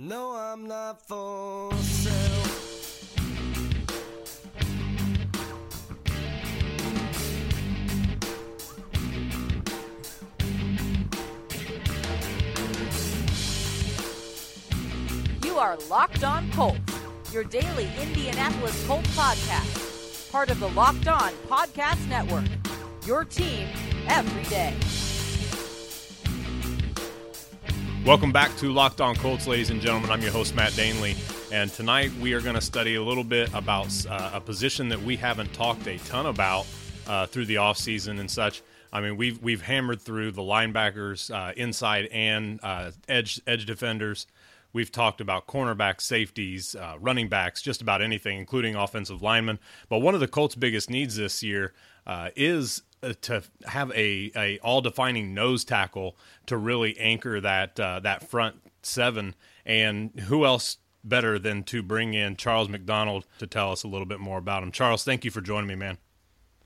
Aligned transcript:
No, 0.00 0.32
I'm 0.32 0.68
not 0.68 1.02
for 1.08 1.74
sale. 1.74 2.14
You 15.44 15.58
are 15.58 15.76
Locked 15.90 16.22
On 16.22 16.48
Colts, 16.52 16.78
your 17.32 17.42
daily 17.42 17.90
Indianapolis 18.00 18.86
Colts 18.86 19.08
podcast, 19.16 20.30
part 20.30 20.52
of 20.52 20.60
the 20.60 20.68
Locked 20.68 21.08
On 21.08 21.32
Podcast 21.48 22.08
Network. 22.08 22.44
Your 23.04 23.24
team 23.24 23.66
every 24.06 24.44
day. 24.44 24.76
Welcome 28.08 28.32
back 28.32 28.56
to 28.56 28.72
Locked 28.72 29.02
On 29.02 29.14
Colts, 29.14 29.46
ladies 29.46 29.68
and 29.68 29.82
gentlemen. 29.82 30.10
I'm 30.10 30.22
your 30.22 30.30
host, 30.30 30.54
Matt 30.54 30.74
Danley. 30.74 31.14
And 31.52 31.70
tonight 31.70 32.10
we 32.14 32.32
are 32.32 32.40
going 32.40 32.54
to 32.54 32.60
study 32.62 32.94
a 32.94 33.02
little 33.02 33.22
bit 33.22 33.52
about 33.52 33.92
uh, 34.06 34.30
a 34.32 34.40
position 34.40 34.88
that 34.88 35.02
we 35.02 35.14
haven't 35.14 35.52
talked 35.52 35.86
a 35.86 35.98
ton 35.98 36.24
about 36.24 36.66
uh, 37.06 37.26
through 37.26 37.44
the 37.44 37.56
offseason 37.56 38.18
and 38.18 38.30
such. 38.30 38.62
I 38.94 39.02
mean, 39.02 39.18
we've 39.18 39.42
we've 39.42 39.60
hammered 39.60 40.00
through 40.00 40.30
the 40.30 40.40
linebackers, 40.40 41.30
uh, 41.30 41.52
inside 41.54 42.06
and 42.06 42.58
uh, 42.62 42.92
edge 43.10 43.42
edge 43.46 43.66
defenders. 43.66 44.26
We've 44.72 44.90
talked 44.90 45.20
about 45.20 45.46
cornerbacks, 45.46 46.00
safeties, 46.00 46.74
uh, 46.74 46.96
running 46.98 47.28
backs, 47.28 47.60
just 47.60 47.82
about 47.82 48.00
anything, 48.00 48.38
including 48.38 48.74
offensive 48.74 49.20
linemen. 49.20 49.58
But 49.90 49.98
one 49.98 50.14
of 50.14 50.20
the 50.20 50.28
Colts' 50.28 50.54
biggest 50.54 50.88
needs 50.88 51.16
this 51.16 51.42
year 51.42 51.74
uh, 52.08 52.30
is 52.34 52.82
uh, 53.02 53.12
to 53.20 53.42
have 53.66 53.92
a, 53.92 54.32
a 54.34 54.58
all 54.58 54.80
defining 54.80 55.34
nose 55.34 55.64
tackle 55.64 56.16
to 56.46 56.56
really 56.56 56.98
anchor 56.98 57.40
that 57.40 57.78
uh, 57.78 58.00
that 58.00 58.28
front 58.28 58.56
seven. 58.82 59.36
And 59.64 60.18
who 60.20 60.44
else 60.44 60.78
better 61.04 61.38
than 61.38 61.62
to 61.64 61.82
bring 61.82 62.14
in 62.14 62.36
Charles 62.36 62.68
McDonald 62.68 63.26
to 63.38 63.46
tell 63.46 63.70
us 63.70 63.84
a 63.84 63.88
little 63.88 64.06
bit 64.06 64.18
more 64.18 64.38
about 64.38 64.62
him? 64.62 64.72
Charles, 64.72 65.04
thank 65.04 65.24
you 65.24 65.30
for 65.30 65.40
joining 65.40 65.68
me, 65.68 65.76
man. 65.76 65.98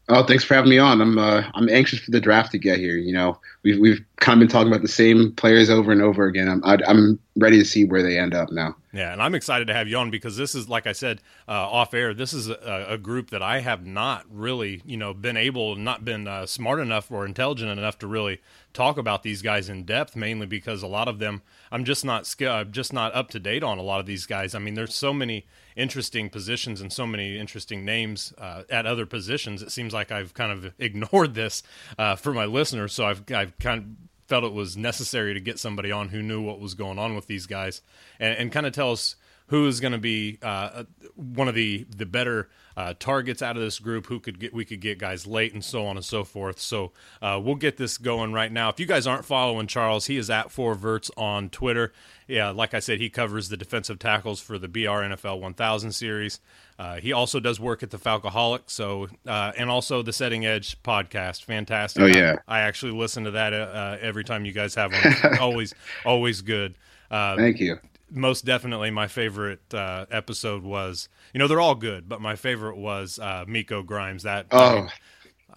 Oh, 0.08 0.24
thanks 0.24 0.42
for 0.42 0.54
having 0.54 0.70
me 0.70 0.78
on. 0.78 1.00
I'm 1.00 1.18
uh, 1.18 1.44
I'm 1.54 1.68
anxious 1.68 2.00
for 2.00 2.10
the 2.10 2.20
draft 2.20 2.52
to 2.52 2.58
get 2.58 2.78
here. 2.78 2.96
You 2.96 3.12
know, 3.12 3.40
we've 3.62 3.78
we've 3.78 4.04
kind 4.16 4.40
of 4.40 4.48
been 4.48 4.52
talking 4.52 4.68
about 4.68 4.82
the 4.82 4.88
same 4.88 5.32
players 5.32 5.70
over 5.70 5.92
and 5.92 6.02
over 6.02 6.26
again. 6.26 6.48
I'm 6.48 6.64
I, 6.64 6.78
I'm 6.86 7.18
ready 7.36 7.58
to 7.58 7.64
see 7.64 7.84
where 7.84 8.02
they 8.02 8.18
end 8.18 8.34
up 8.34 8.50
now. 8.52 8.76
Yeah, 8.92 9.12
and 9.12 9.22
I'm 9.22 9.34
excited 9.34 9.66
to 9.68 9.74
have 9.74 9.88
you 9.88 9.96
on 9.96 10.10
because 10.10 10.36
this 10.36 10.54
is, 10.54 10.68
like 10.68 10.86
I 10.86 10.92
said 10.92 11.22
uh, 11.48 11.52
off 11.52 11.94
air, 11.94 12.12
this 12.12 12.34
is 12.34 12.48
a, 12.48 12.86
a, 12.90 12.98
group 12.98 13.30
that 13.30 13.42
I 13.42 13.60
have 13.60 13.86
not 13.86 14.26
really, 14.30 14.82
you 14.84 14.98
know, 14.98 15.14
been 15.14 15.38
able, 15.38 15.76
not 15.76 16.04
been 16.04 16.28
uh, 16.28 16.44
smart 16.44 16.78
enough 16.78 17.10
or 17.10 17.24
intelligent 17.24 17.70
enough 17.70 17.98
to 18.00 18.06
really 18.06 18.40
talk 18.74 18.98
about 18.98 19.22
these 19.22 19.40
guys 19.40 19.70
in 19.70 19.84
depth. 19.84 20.14
Mainly 20.14 20.46
because 20.46 20.82
a 20.82 20.86
lot 20.86 21.08
of 21.08 21.18
them, 21.20 21.40
I'm 21.70 21.84
just 21.84 22.04
not 22.04 22.32
I'm 22.42 22.70
just 22.70 22.92
not 22.92 23.14
up 23.14 23.30
to 23.30 23.38
date 23.38 23.62
on 23.62 23.78
a 23.78 23.82
lot 23.82 24.00
of 24.00 24.06
these 24.06 24.26
guys. 24.26 24.54
I 24.54 24.58
mean, 24.58 24.74
there's 24.74 24.94
so 24.94 25.14
many 25.14 25.46
interesting 25.74 26.28
positions 26.28 26.82
and 26.82 26.92
so 26.92 27.06
many 27.06 27.38
interesting 27.38 27.82
names 27.82 28.34
uh, 28.36 28.64
at 28.68 28.84
other 28.84 29.06
positions. 29.06 29.62
It 29.62 29.72
seems 29.72 29.94
like 29.94 30.12
I've 30.12 30.34
kind 30.34 30.52
of 30.52 30.74
ignored 30.78 31.32
this 31.34 31.62
uh, 31.98 32.16
for 32.16 32.34
my 32.34 32.44
listeners, 32.44 32.92
so 32.92 33.06
I've 33.06 33.24
I've 33.32 33.58
kind 33.58 33.80
of 33.80 34.11
felt 34.26 34.44
it 34.44 34.52
was 34.52 34.76
necessary 34.76 35.34
to 35.34 35.40
get 35.40 35.58
somebody 35.58 35.90
on 35.90 36.08
who 36.08 36.22
knew 36.22 36.40
what 36.40 36.60
was 36.60 36.74
going 36.74 36.98
on 36.98 37.14
with 37.14 37.26
these 37.26 37.46
guys 37.46 37.82
and, 38.20 38.36
and 38.36 38.52
kind 38.52 38.66
of 38.66 38.72
tell 38.72 38.92
us 38.92 39.16
who 39.48 39.66
is 39.66 39.80
going 39.80 39.92
to 39.92 39.98
be 39.98 40.38
uh, 40.42 40.84
one 41.14 41.48
of 41.48 41.54
the 41.54 41.86
the 41.96 42.06
better 42.06 42.48
uh, 42.76 42.94
targets 42.98 43.42
out 43.42 43.56
of 43.56 43.62
this 43.62 43.78
group. 43.78 44.06
Who 44.06 44.20
could 44.20 44.38
get 44.38 44.52
we 44.52 44.64
could 44.64 44.80
get 44.80 44.98
guys 44.98 45.26
late 45.26 45.52
and 45.52 45.64
so 45.64 45.86
on 45.86 45.96
and 45.96 46.04
so 46.04 46.24
forth. 46.24 46.58
So 46.58 46.92
uh, 47.20 47.40
we'll 47.42 47.56
get 47.56 47.76
this 47.76 47.98
going 47.98 48.32
right 48.32 48.50
now. 48.52 48.68
If 48.68 48.80
you 48.80 48.86
guys 48.86 49.06
aren't 49.06 49.24
following 49.24 49.66
Charles, 49.66 50.06
he 50.06 50.16
is 50.16 50.30
at 50.30 50.50
Four 50.50 50.74
Verts 50.74 51.10
on 51.16 51.50
Twitter. 51.50 51.92
Yeah, 52.26 52.50
like 52.50 52.72
I 52.72 52.78
said, 52.80 53.00
he 53.00 53.10
covers 53.10 53.48
the 53.48 53.56
defensive 53.56 53.98
tackles 53.98 54.40
for 54.40 54.58
the 54.58 54.68
BR 54.68 55.02
NFL 55.02 55.40
1000 55.40 55.92
series. 55.92 56.40
Uh, 56.78 56.96
he 56.96 57.12
also 57.12 57.40
does 57.40 57.60
work 57.60 57.82
at 57.82 57.90
the 57.90 57.98
Falcoholic, 57.98 58.62
so 58.66 59.08
uh, 59.26 59.52
and 59.56 59.68
also 59.68 60.02
the 60.02 60.12
Setting 60.12 60.46
Edge 60.46 60.80
podcast. 60.82 61.44
Fantastic. 61.44 62.02
Oh 62.02 62.06
yeah, 62.06 62.36
I, 62.48 62.58
I 62.58 62.60
actually 62.62 62.92
listen 62.92 63.24
to 63.24 63.32
that 63.32 63.52
uh, 63.52 63.98
every 64.00 64.24
time 64.24 64.44
you 64.44 64.52
guys 64.52 64.74
have 64.74 64.92
one. 64.92 65.38
always, 65.40 65.74
always 66.04 66.40
good. 66.40 66.76
Uh, 67.10 67.36
Thank 67.36 67.60
you 67.60 67.78
most 68.12 68.44
definitely 68.44 68.90
my 68.90 69.08
favorite 69.08 69.72
uh, 69.74 70.06
episode 70.10 70.62
was 70.62 71.08
you 71.32 71.38
know 71.38 71.48
they're 71.48 71.60
all 71.60 71.74
good 71.74 72.08
but 72.08 72.20
my 72.20 72.36
favorite 72.36 72.76
was 72.76 73.18
uh, 73.18 73.44
Miko 73.46 73.82
Grimes 73.82 74.22
that 74.24 74.46
oh. 74.50 74.88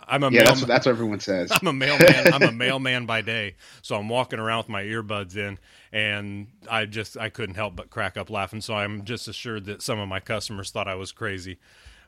I'm 0.07 0.23
a 0.23 0.29
yeah 0.29 0.43
that's, 0.43 0.63
that's 0.65 0.85
what 0.85 0.91
everyone 0.91 1.19
says. 1.19 1.51
I'm 1.61 1.67
a 1.67 1.73
mailman 1.73 2.33
I'm 2.33 2.43
a 2.43 2.51
mailman 2.65 3.05
by 3.05 3.21
day. 3.21 3.55
So 3.81 3.95
I'm 3.95 4.09
walking 4.09 4.39
around 4.39 4.59
with 4.59 4.69
my 4.69 4.83
earbuds 4.83 5.35
in 5.35 5.57
and 5.91 6.47
I 6.69 6.85
just 6.85 7.17
I 7.17 7.29
couldn't 7.29 7.55
help 7.55 7.75
but 7.75 7.89
crack 7.89 8.17
up 8.17 8.29
laughing. 8.29 8.61
So 8.61 8.75
I'm 8.75 9.05
just 9.05 9.27
assured 9.27 9.65
that 9.65 9.81
some 9.81 9.99
of 9.99 10.07
my 10.07 10.19
customers 10.19 10.71
thought 10.71 10.87
I 10.87 10.95
was 10.95 11.11
crazy. 11.11 11.57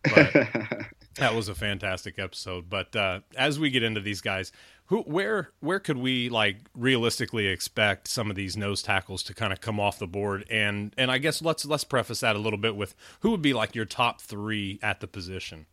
But 0.04 0.32
that 1.16 1.34
was 1.34 1.50
a 1.50 1.56
fantastic 1.56 2.20
episode. 2.20 2.70
But 2.70 2.96
uh, 2.96 3.22
as 3.36 3.60
we 3.60 3.70
get 3.70 3.84
into 3.84 4.02
these 4.02 4.22
guys 4.22 4.52
who 4.88 5.02
where 5.02 5.52
where 5.60 5.80
could 5.80 5.98
we 5.98 6.30
like 6.30 6.58
realistically 6.76 7.48
expect 7.48 8.08
some 8.08 8.30
of 8.30 8.36
these 8.36 8.58
nose 8.58 8.82
tackles 8.82 9.22
to 9.24 9.34
kind 9.34 9.54
of 9.54 9.62
come 9.62 9.80
off 9.80 10.00
the 10.00 10.08
board 10.08 10.46
and 10.50 10.94
and 10.98 11.12
I 11.12 11.18
guess 11.18 11.42
let's 11.42 11.66
let's 11.66 11.84
preface 11.84 12.22
that 12.22 12.36
a 12.36 12.40
little 12.40 12.60
bit 12.60 12.76
with 12.76 12.96
who 13.22 13.32
would 13.32 13.42
be 13.42 13.54
like 13.54 13.76
your 13.76 13.86
top 13.86 14.22
3 14.22 14.80
at 14.82 15.00
the 15.00 15.08
position. 15.08 15.66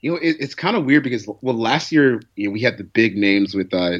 You 0.00 0.12
know, 0.12 0.16
it, 0.18 0.36
it's 0.38 0.54
kind 0.54 0.76
of 0.76 0.84
weird 0.84 1.02
because 1.02 1.26
well 1.40 1.56
last 1.56 1.92
year 1.92 2.22
you 2.36 2.46
know, 2.46 2.52
we 2.52 2.60
had 2.60 2.78
the 2.78 2.84
big 2.84 3.16
names 3.16 3.54
with 3.54 3.72
uh 3.72 3.98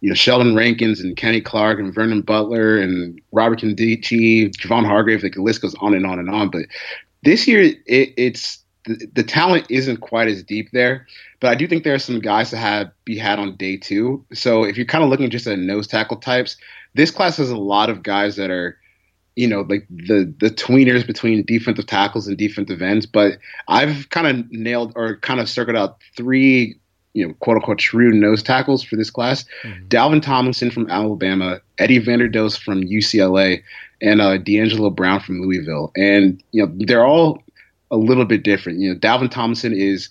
you 0.00 0.08
know 0.08 0.14
Sheldon 0.14 0.56
Rankins 0.56 1.00
and 1.00 1.16
Kenny 1.16 1.40
Clark 1.40 1.78
and 1.78 1.94
Vernon 1.94 2.22
Butler 2.22 2.78
and 2.78 3.20
Robert 3.30 3.60
Nkemdiche, 3.60 4.50
Javon 4.56 4.84
Hargrave, 4.84 5.22
like 5.22 5.34
the 5.34 5.42
list 5.42 5.62
goes 5.62 5.76
on 5.80 5.94
and 5.94 6.06
on 6.06 6.18
and 6.18 6.28
on. 6.28 6.50
But 6.50 6.62
this 7.22 7.46
year 7.46 7.62
it, 7.62 7.78
it's 7.86 8.61
the, 8.84 9.06
the 9.14 9.22
talent 9.22 9.66
isn't 9.68 9.98
quite 9.98 10.28
as 10.28 10.42
deep 10.42 10.70
there. 10.72 11.06
But 11.40 11.50
I 11.50 11.54
do 11.54 11.66
think 11.66 11.84
there 11.84 11.94
are 11.94 12.00
some 12.00 12.20
guys 12.20 12.50
to 12.50 12.56
have 12.56 12.90
be 13.04 13.16
had 13.16 13.38
on 13.38 13.56
day 13.56 13.76
two. 13.76 14.24
So 14.32 14.64
if 14.64 14.76
you're 14.76 14.86
kind 14.86 15.04
of 15.04 15.10
looking 15.10 15.30
just 15.30 15.46
at 15.46 15.58
nose 15.58 15.86
tackle 15.86 16.16
types, 16.16 16.56
this 16.94 17.10
class 17.10 17.36
has 17.36 17.50
a 17.50 17.56
lot 17.56 17.90
of 17.90 18.02
guys 18.02 18.36
that 18.36 18.50
are, 18.50 18.78
you 19.36 19.48
know, 19.48 19.62
like 19.62 19.86
the 19.88 20.32
the 20.40 20.50
tweeners 20.50 21.06
between 21.06 21.44
defensive 21.44 21.86
tackles 21.86 22.26
and 22.26 22.36
defensive 22.36 22.82
ends. 22.82 23.06
But 23.06 23.38
I've 23.68 24.08
kind 24.10 24.26
of 24.26 24.50
nailed 24.50 24.92
or 24.96 25.16
kind 25.18 25.40
of 25.40 25.48
circled 25.48 25.76
out 25.76 25.98
three, 26.16 26.78
you 27.14 27.26
know, 27.26 27.34
quote 27.34 27.56
unquote 27.56 27.78
true 27.78 28.12
nose 28.12 28.42
tackles 28.42 28.82
for 28.82 28.96
this 28.96 29.10
class: 29.10 29.44
mm-hmm. 29.62 29.86
Dalvin 29.88 30.22
Tomlinson 30.22 30.70
from 30.70 30.90
Alabama, 30.90 31.60
Eddie 31.78 32.04
Vanderdoes 32.04 32.58
from 32.58 32.82
UCLA, 32.82 33.62
and 34.02 34.20
uh, 34.20 34.36
D'Angelo 34.36 34.90
Brown 34.90 35.20
from 35.20 35.40
Louisville. 35.40 35.92
And 35.96 36.42
you 36.50 36.66
know, 36.66 36.72
they're 36.76 37.06
all 37.06 37.42
a 37.92 37.96
little 37.96 38.24
bit 38.24 38.42
different. 38.42 38.80
You 38.80 38.92
know, 38.92 38.98
Dalvin 38.98 39.30
Tomlinson 39.30 39.72
is 39.72 40.08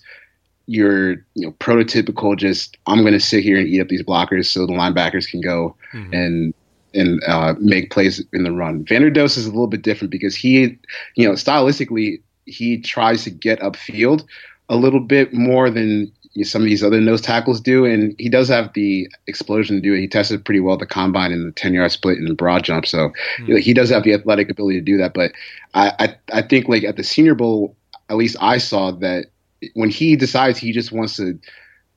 your 0.66 1.10
you 1.34 1.46
know 1.46 1.52
prototypical 1.52 2.36
just 2.36 2.78
I'm 2.86 3.00
going 3.00 3.12
to 3.12 3.20
sit 3.20 3.42
here 3.42 3.58
and 3.58 3.68
eat 3.68 3.80
up 3.80 3.88
these 3.88 4.02
blockers 4.02 4.46
so 4.46 4.64
the 4.64 4.72
linebackers 4.72 5.28
can 5.28 5.40
go 5.42 5.76
mm-hmm. 5.92 6.14
and 6.14 6.54
and 6.94 7.22
uh, 7.24 7.54
make 7.58 7.90
plays 7.90 8.22
in 8.32 8.44
the 8.44 8.52
run. 8.52 8.84
Vanderdoes 8.84 9.36
is 9.36 9.46
a 9.46 9.50
little 9.50 9.66
bit 9.66 9.82
different 9.82 10.10
because 10.10 10.36
he 10.36 10.78
you 11.16 11.26
know 11.26 11.32
stylistically 11.32 12.22
he 12.46 12.80
tries 12.80 13.24
to 13.24 13.30
get 13.30 13.60
upfield 13.60 14.24
a 14.68 14.76
little 14.76 15.00
bit 15.00 15.34
more 15.34 15.68
than 15.68 16.12
some 16.42 16.62
of 16.62 16.66
these 16.66 16.82
other 16.82 17.00
nose 17.00 17.20
tackles 17.20 17.60
do, 17.60 17.84
and 17.84 18.14
he 18.18 18.28
does 18.28 18.48
have 18.48 18.72
the 18.72 19.08
explosion 19.26 19.76
to 19.76 19.82
do 19.82 19.94
it. 19.94 20.00
He 20.00 20.08
tested 20.08 20.44
pretty 20.44 20.60
well 20.60 20.76
the 20.76 20.86
combine 20.86 21.32
in 21.32 21.44
the 21.44 21.52
ten 21.52 21.74
yard 21.74 21.92
split 21.92 22.18
and 22.18 22.28
the 22.28 22.34
broad 22.34 22.64
jump, 22.64 22.86
so 22.86 23.08
mm-hmm. 23.08 23.46
you 23.46 23.54
know, 23.54 23.60
he 23.60 23.74
does 23.74 23.90
have 23.90 24.04
the 24.04 24.14
athletic 24.14 24.50
ability 24.50 24.78
to 24.78 24.84
do 24.84 24.96
that. 24.96 25.14
But 25.14 25.32
I, 25.74 25.92
I 25.98 26.38
I 26.38 26.42
think 26.42 26.68
like 26.68 26.84
at 26.84 26.96
the 26.96 27.04
Senior 27.04 27.34
Bowl, 27.34 27.76
at 28.08 28.16
least 28.16 28.36
I 28.40 28.58
saw 28.58 28.92
that 28.92 29.26
when 29.74 29.90
he 29.90 30.16
decides 30.16 30.58
he 30.58 30.72
just 30.72 30.92
wants 30.92 31.16
to 31.16 31.38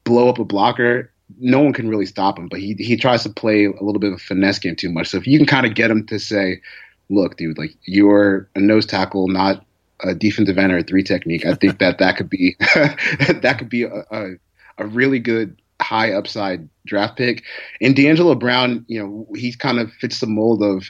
blow 0.04 0.30
up 0.30 0.40
a 0.40 0.46
blocker, 0.46 1.12
no 1.40 1.62
one 1.62 1.74
can 1.74 1.88
really 1.88 2.06
stop 2.06 2.38
him. 2.38 2.48
But 2.50 2.60
he 2.60 2.74
he 2.74 2.98
tries 2.98 3.24
to 3.24 3.30
play 3.30 3.66
a 3.66 3.84
little 3.84 4.00
bit 4.00 4.12
of 4.12 4.18
a 4.18 4.20
finesse 4.20 4.60
game 4.60 4.76
too 4.76 4.92
much. 4.92 5.08
So 5.08 5.18
if 5.18 5.28
you 5.28 5.40
can 5.40 5.48
kind 5.48 5.66
of 5.66 5.76
get 5.76 5.90
him 5.90 6.06
to 6.08 6.20
say, 6.20 6.62
"Look, 7.10 7.38
dude, 7.38 7.58
like 7.58 7.74
you're 7.86 8.50
a 8.56 8.60
nose 8.60 8.86
tackle, 8.86 9.30
not 9.30 9.66
a 10.07 10.16
defensive 10.16 10.57
end 10.57 10.72
or 10.72 10.78
a 10.78 10.84
three 10.84 11.04
technique," 11.04 11.46
I 11.46 11.56
think 11.56 11.80
that 11.80 11.98
that 12.00 12.18
could 12.18 12.30
be 12.30 12.56
that 12.60 13.56
could 13.57 13.69
be 13.69 13.84
a, 13.84 14.06
a, 14.12 14.31
a 14.78 14.88
really 14.88 15.19
good 15.19 15.62
high 15.81 16.13
upside 16.13 16.68
draft 16.86 17.18
pick. 17.18 17.44
And 17.81 17.96
D'Angelo 17.96 18.36
Brown, 18.36 18.86
you 18.88 19.00
know, 19.02 19.28
he 19.36 19.54
kind 19.54 19.80
of 19.80 19.92
fits 19.94 20.19
the 20.19 20.28
mold 20.28 20.63
of 20.63 20.90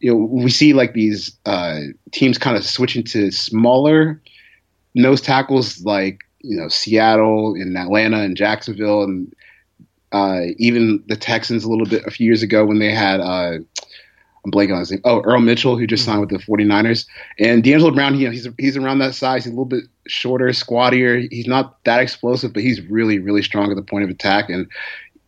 you 0.00 0.10
know, 0.10 0.16
we 0.16 0.50
see 0.50 0.74
like 0.74 0.92
these 0.92 1.34
uh, 1.46 1.80
teams 2.12 2.36
kind 2.36 2.58
of 2.58 2.64
switching 2.66 3.04
to 3.04 3.30
smaller 3.30 4.20
nose 4.94 5.22
tackles, 5.22 5.82
like 5.82 6.20
you 6.40 6.56
know 6.56 6.68
Seattle 6.68 7.54
and 7.54 7.76
Atlanta 7.78 8.18
and 8.18 8.36
Jacksonville, 8.36 9.02
and 9.02 9.32
uh, 10.12 10.40
even 10.58 11.02
the 11.06 11.16
Texans 11.16 11.64
a 11.64 11.70
little 11.70 11.86
bit 11.86 12.04
a 12.06 12.10
few 12.10 12.26
years 12.26 12.42
ago 12.42 12.66
when 12.66 12.80
they 12.80 12.92
had. 12.92 13.20
Uh, 13.20 13.58
I'm 14.44 14.50
blanking 14.50 14.74
on 14.74 14.80
his 14.80 14.90
name. 14.90 15.00
Oh, 15.04 15.22
Earl 15.22 15.40
Mitchell, 15.40 15.78
who 15.78 15.86
just 15.86 16.04
hmm. 16.04 16.12
signed 16.12 16.20
with 16.20 16.30
the 16.30 16.38
49ers. 16.38 17.06
And 17.38 17.64
D'Angelo 17.64 17.90
Brown, 17.90 18.18
you 18.18 18.26
know, 18.26 18.32
he's 18.32 18.48
he's 18.58 18.76
around 18.76 18.98
that 18.98 19.14
size. 19.14 19.44
He's 19.44 19.52
a 19.52 19.56
little 19.56 19.64
bit 19.64 19.84
shorter, 20.06 20.48
squattier. 20.52 21.26
He's 21.30 21.46
not 21.46 21.82
that 21.84 22.00
explosive, 22.00 22.52
but 22.52 22.62
he's 22.62 22.80
really, 22.82 23.18
really 23.18 23.42
strong 23.42 23.70
at 23.70 23.76
the 23.76 23.82
point 23.82 24.04
of 24.04 24.10
attack. 24.10 24.50
And 24.50 24.68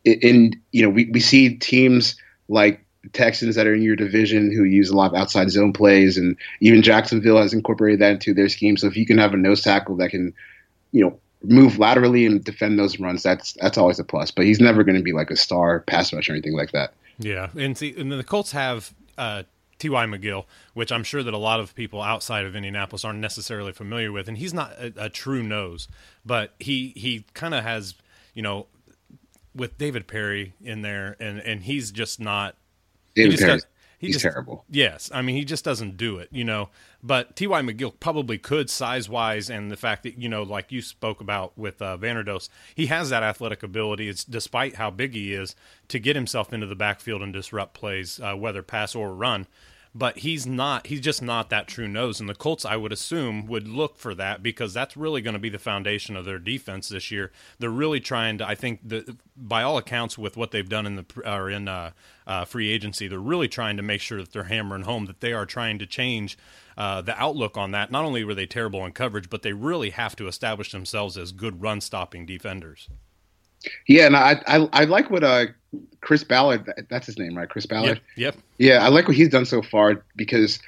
and 0.05 0.57
you 0.73 0.83
know, 0.83 0.91
we, 0.91 1.07
we 1.07 1.21
see 1.21 1.57
teams 1.57 2.17
like 2.49 2.85
Texans 3.13 3.55
that 3.55 3.67
are 3.67 3.75
in 3.75 3.83
your 3.83 3.97
division 3.97 4.53
who 4.53 4.65
use 4.65 4.91
a 4.91 4.97
lot 4.97 5.13
of 5.13 5.17
outside 5.17 5.51
zone 5.51 5.73
plays, 5.73 6.17
and 6.17 6.37
even 6.61 6.83
Jacksonville 6.83 7.39
has 7.39 7.53
incorporated 7.53 8.01
that 8.01 8.13
into 8.13 8.35
their 8.35 8.49
scheme. 8.49 8.77
So 8.77 8.87
if 8.87 8.97
you 8.97 9.07
can 9.07 9.19
have 9.19 9.35
a 9.35 9.37
nose 9.37 9.63
tackle 9.63 9.97
that 9.97 10.11
can, 10.11 10.35
you 10.93 11.05
know, 11.05 11.19
move 11.43 11.79
laterally 11.79 12.27
and 12.27 12.43
defend 12.43 12.79
those 12.79 12.99
runs, 12.99 13.23
that's 13.23 13.55
that's 13.55 13.79
always 13.79 13.99
a 13.99 14.05
plus. 14.05 14.31
But 14.31 14.45
he's 14.45 14.61
never 14.61 14.85
going 14.85 14.97
to 14.97 15.03
be 15.03 15.13
like 15.13 15.31
a 15.31 15.37
star 15.37 15.81
pass 15.81 16.13
rush 16.13 16.29
or 16.29 16.33
anything 16.33 16.55
like 16.55 16.73
that. 16.73 16.93
Yeah, 17.19 17.49
and 17.57 17.77
see, 17.77 17.95
and 17.97 18.11
then 18.11 18.19
the 18.19 18.25
Colts 18.25 18.53
have 18.53 18.93
uh, 19.19 19.45
T.Y. 19.79 20.07
McGill, 20.07 20.47
which 20.75 20.91
I'm 20.91 21.05
sure 21.05 21.23
that 21.23 21.35
a 21.35 21.39
lot 21.39 21.61
of 21.61 21.75
people 21.75 22.01
outside 22.01 22.47
of 22.47 22.57
Indianapolis 22.57 23.05
aren't 23.05 23.19
necessarily 23.19 23.73
familiar 23.73 24.11
with, 24.11 24.29
and 24.29 24.39
he's 24.39 24.55
not 24.55 24.73
a, 24.73 24.93
a 24.97 25.09
true 25.11 25.43
nose, 25.43 25.89
but 26.25 26.55
he 26.59 26.93
he 26.97 27.25
kind 27.35 27.55
of 27.55 27.63
has 27.63 27.95
you 28.35 28.43
know 28.43 28.67
with 29.55 29.79
David 29.79 30.07
Parry 30.07 30.55
in 30.63 30.83
there, 30.83 31.17
and 31.21 31.41
and 31.41 31.63
he's 31.63 31.91
just 31.91 32.21
not. 32.21 32.57
David 33.15 33.33
he 33.33 33.37
just 33.39 33.67
he 33.99 34.09
he's 34.09 34.17
just- 34.17 34.23
terrible. 34.25 34.65
Yes, 34.71 35.11
I 35.15 35.23
mean 35.23 35.37
he 35.37 35.45
just 35.45 35.65
doesn't 35.65 35.97
do 35.97 36.19
it, 36.19 36.29
you 36.31 36.45
know. 36.45 36.69
But 37.03 37.37
T.Y. 37.37 37.63
McGill 37.63 37.93
probably 38.01 38.37
could 38.37 38.69
size 38.69 39.09
wise, 39.09 39.49
and 39.49 39.71
the 39.71 39.77
fact 39.77 40.03
that 40.03 40.19
you 40.19 40.29
know, 40.29 40.43
like 40.43 40.73
you 40.73 40.83
spoke 40.83 41.21
about 41.21 41.57
with 41.57 41.81
uh, 41.81 41.97
Vanderdoes, 41.97 42.49
he 42.75 42.87
has 42.87 43.11
that 43.11 43.23
athletic 43.23 43.63
ability. 43.63 44.09
It's 44.09 44.25
despite 44.25 44.77
how 44.77 44.91
big 44.91 45.15
he 45.15 45.33
is 45.33 45.55
to 45.89 45.99
get 45.99 46.17
himself 46.17 46.53
into 46.53 46.67
the 46.67 46.75
backfield 46.75 47.23
and 47.23 47.33
disrupt 47.33 47.75
plays, 47.75 48.19
uh, 48.21 48.35
whether 48.35 48.63
pass 48.63 48.95
or 48.95 49.15
run. 49.15 49.47
But 49.99 50.19
he's 50.19 50.47
not. 50.47 50.89
He's 50.89 51.01
just 51.01 51.23
not 51.23 51.49
that 51.49 51.69
true 51.69 51.89
nose. 51.89 52.21
And 52.21 52.29
the 52.29 52.35
Colts, 52.35 52.67
I 52.67 52.77
would 52.77 52.93
assume, 52.93 53.47
would 53.47 53.67
look 53.67 53.97
for 53.97 54.15
that 54.15 54.43
because 54.43 54.75
that's 54.75 54.95
really 54.95 55.23
going 55.23 55.33
to 55.35 55.41
be 55.41 55.49
the 55.49 55.59
foundation 55.59 56.17
of 56.17 56.27
their 56.27 56.39
defense 56.39 56.91
this 56.91 57.11
year. 57.11 57.33
They're 57.59 57.71
really 57.71 58.01
trying 58.01 58.37
to. 58.39 58.47
I 58.47 58.55
think 58.55 58.81
the 58.87 59.17
by 59.37 59.63
all 59.63 59.79
accounts, 59.79 60.19
with 60.19 60.37
what 60.37 60.51
they've 60.51 60.69
done 60.69 60.85
in 60.85 60.97
the 60.97 61.07
or 61.25 61.49
in 61.49 61.67
uh, 61.67 61.93
uh, 62.27 62.45
free 62.45 62.69
agency, 62.71 63.09
they're 63.09 63.19
really 63.19 63.49
trying 63.49 63.79
to 63.79 63.83
make 63.83 64.03
sure 64.03 64.19
that 64.19 64.33
they're 64.33 64.45
hammering 64.45 64.83
home 64.83 65.07
that 65.07 65.21
they 65.21 65.33
are 65.33 65.47
trying 65.47 65.79
to 65.79 65.87
change 65.87 66.37
uh, 66.77 67.01
the 67.01 67.19
outlook 67.19 67.57
on 67.57 67.71
that. 67.71 67.91
Not 67.91 68.05
only 68.05 68.23
were 68.23 68.35
they 68.35 68.47
terrible 68.47 68.85
in 68.85 68.93
coverage, 68.93 69.31
but 69.31 69.41
they 69.43 69.55
really 69.55 69.91
have 69.91 70.15
to 70.17 70.29
establish 70.29 70.73
themselves 70.73 71.17
as 71.17 71.33
good 71.33 71.63
run 71.63 71.81
stopping 71.81 72.27
defenders. 72.27 72.91
Yeah, 73.89 74.07
and 74.07 74.17
I 74.17 74.43
I, 74.47 74.69
I 74.73 74.85
like 74.85 75.11
what 75.11 75.25
uh 75.25 75.47
Chris 76.01 76.25
Ballard 76.25 76.71
that's 76.89 77.07
his 77.07 77.19
name 77.19 77.37
right 77.37 77.49
Chris 77.49 77.67
Ballard 77.67 78.01
Yep. 78.17 78.35
Yep. 78.35 78.45
yeah 78.59 78.85
I 78.85 78.89
like 78.89 79.09
what 79.09 79.17
he's 79.17 79.29
done 79.29 79.47
so 79.47 79.63
far 79.63 80.05
because 80.17 80.59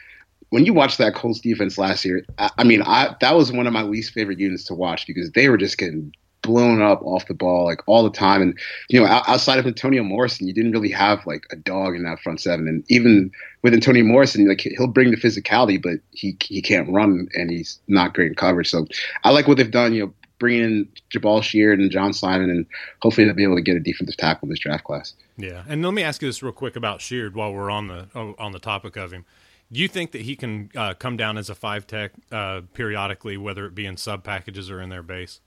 when 0.50 0.64
you 0.64 0.72
watch 0.72 0.96
that 0.96 1.14
Colts 1.14 1.40
defense 1.40 1.78
last 1.78 2.04
year 2.04 2.24
I, 2.38 2.50
I 2.58 2.64
mean 2.64 2.82
I 2.82 3.14
that 3.20 3.34
was 3.36 3.52
one 3.52 3.66
of 3.66 3.72
my 3.72 3.82
least 3.82 4.12
favorite 4.12 4.38
units 4.38 4.64
to 4.64 4.74
watch 4.74 5.06
because 5.06 5.30
they 5.32 5.48
were 5.48 5.58
just 5.58 5.78
getting 5.78 6.12
blown 6.42 6.80
up 6.80 7.02
off 7.02 7.26
the 7.26 7.34
ball 7.34 7.64
like 7.64 7.82
all 7.86 8.04
the 8.04 8.10
time 8.10 8.40
and 8.40 8.58
you 8.88 9.00
know 9.00 9.06
outside 9.06 9.58
of 9.58 9.66
Antonio 9.66 10.02
Morrison 10.02 10.46
you 10.46 10.54
didn't 10.54 10.72
really 10.72 10.90
have 10.90 11.26
like 11.26 11.44
a 11.50 11.56
dog 11.56 11.94
in 11.96 12.04
that 12.04 12.20
front 12.20 12.40
seven 12.40 12.68
and 12.68 12.84
even 12.88 13.30
with 13.62 13.74
Antonio 13.74 14.04
Morrison 14.04 14.48
like 14.48 14.60
he'll 14.60 14.86
bring 14.86 15.10
the 15.10 15.16
physicality 15.16 15.82
but 15.82 15.98
he 16.12 16.36
he 16.40 16.62
can't 16.62 16.88
run 16.88 17.28
and 17.34 17.50
he's 17.50 17.80
not 17.88 18.14
great 18.14 18.28
in 18.28 18.34
coverage 18.34 18.70
so 18.70 18.86
I 19.24 19.30
like 19.30 19.48
what 19.48 19.56
they've 19.56 19.70
done 19.70 19.92
you 19.92 20.06
know 20.06 20.14
bringing 20.38 20.62
in 20.62 20.88
Jabaal 21.10 21.42
Sheard 21.42 21.78
and 21.78 21.90
John 21.90 22.12
Simon 22.12 22.50
and 22.50 22.66
hopefully 23.00 23.26
they'll 23.26 23.34
be 23.34 23.42
able 23.42 23.56
to 23.56 23.62
get 23.62 23.76
a 23.76 23.80
defensive 23.80 24.16
tackle 24.16 24.46
in 24.46 24.50
this 24.50 24.58
draft 24.58 24.84
class. 24.84 25.14
Yeah, 25.36 25.64
and 25.68 25.84
let 25.84 25.94
me 25.94 26.02
ask 26.02 26.22
you 26.22 26.28
this 26.28 26.42
real 26.42 26.52
quick 26.52 26.76
about 26.76 27.00
Sheard 27.00 27.34
while 27.34 27.52
we're 27.52 27.70
on 27.70 27.88
the 27.88 28.08
oh, 28.14 28.34
on 28.38 28.52
the 28.52 28.58
topic 28.58 28.96
of 28.96 29.12
him. 29.12 29.24
Do 29.70 29.80
you 29.80 29.88
think 29.88 30.12
that 30.12 30.22
he 30.22 30.34
can 30.34 30.70
uh, 30.74 30.94
come 30.94 31.16
down 31.16 31.36
as 31.36 31.50
a 31.50 31.54
five 31.54 31.86
tech 31.86 32.12
uh, 32.32 32.62
periodically, 32.72 33.36
whether 33.36 33.66
it 33.66 33.74
be 33.74 33.84
in 33.84 33.96
sub 33.96 34.24
packages 34.24 34.70
or 34.70 34.80
in 34.80 34.88
their 34.88 35.02
base? 35.02 35.40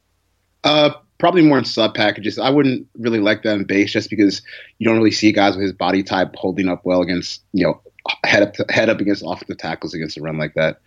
Uh, 0.64 0.92
probably 1.18 1.42
more 1.42 1.58
in 1.58 1.66
sub 1.66 1.96
packages. 1.96 2.38
I 2.38 2.52
wouldn't 2.52 2.88
really 3.00 3.20
like 3.20 3.42
that 3.44 3.56
in 3.56 3.64
base 3.64 3.92
just 3.92 4.12
because 4.12 4.44
you 4.78 4.88
don't 4.88 4.98
really 4.98 5.12
see 5.12 5.32
guys 5.32 5.56
with 5.56 5.64
his 5.64 5.74
body 5.74 6.04
type 6.04 6.36
holding 6.36 6.68
up 6.68 6.86
well 6.86 7.02
against 7.02 7.42
you 7.52 7.66
know 7.66 7.82
head 8.24 8.44
up 8.44 8.70
head 8.70 8.90
up 8.90 9.00
against 9.00 9.24
offensive 9.26 9.58
tackles 9.58 9.94
against 9.94 10.18
a 10.18 10.22
run 10.22 10.38
like 10.38 10.54
that. 10.54 10.82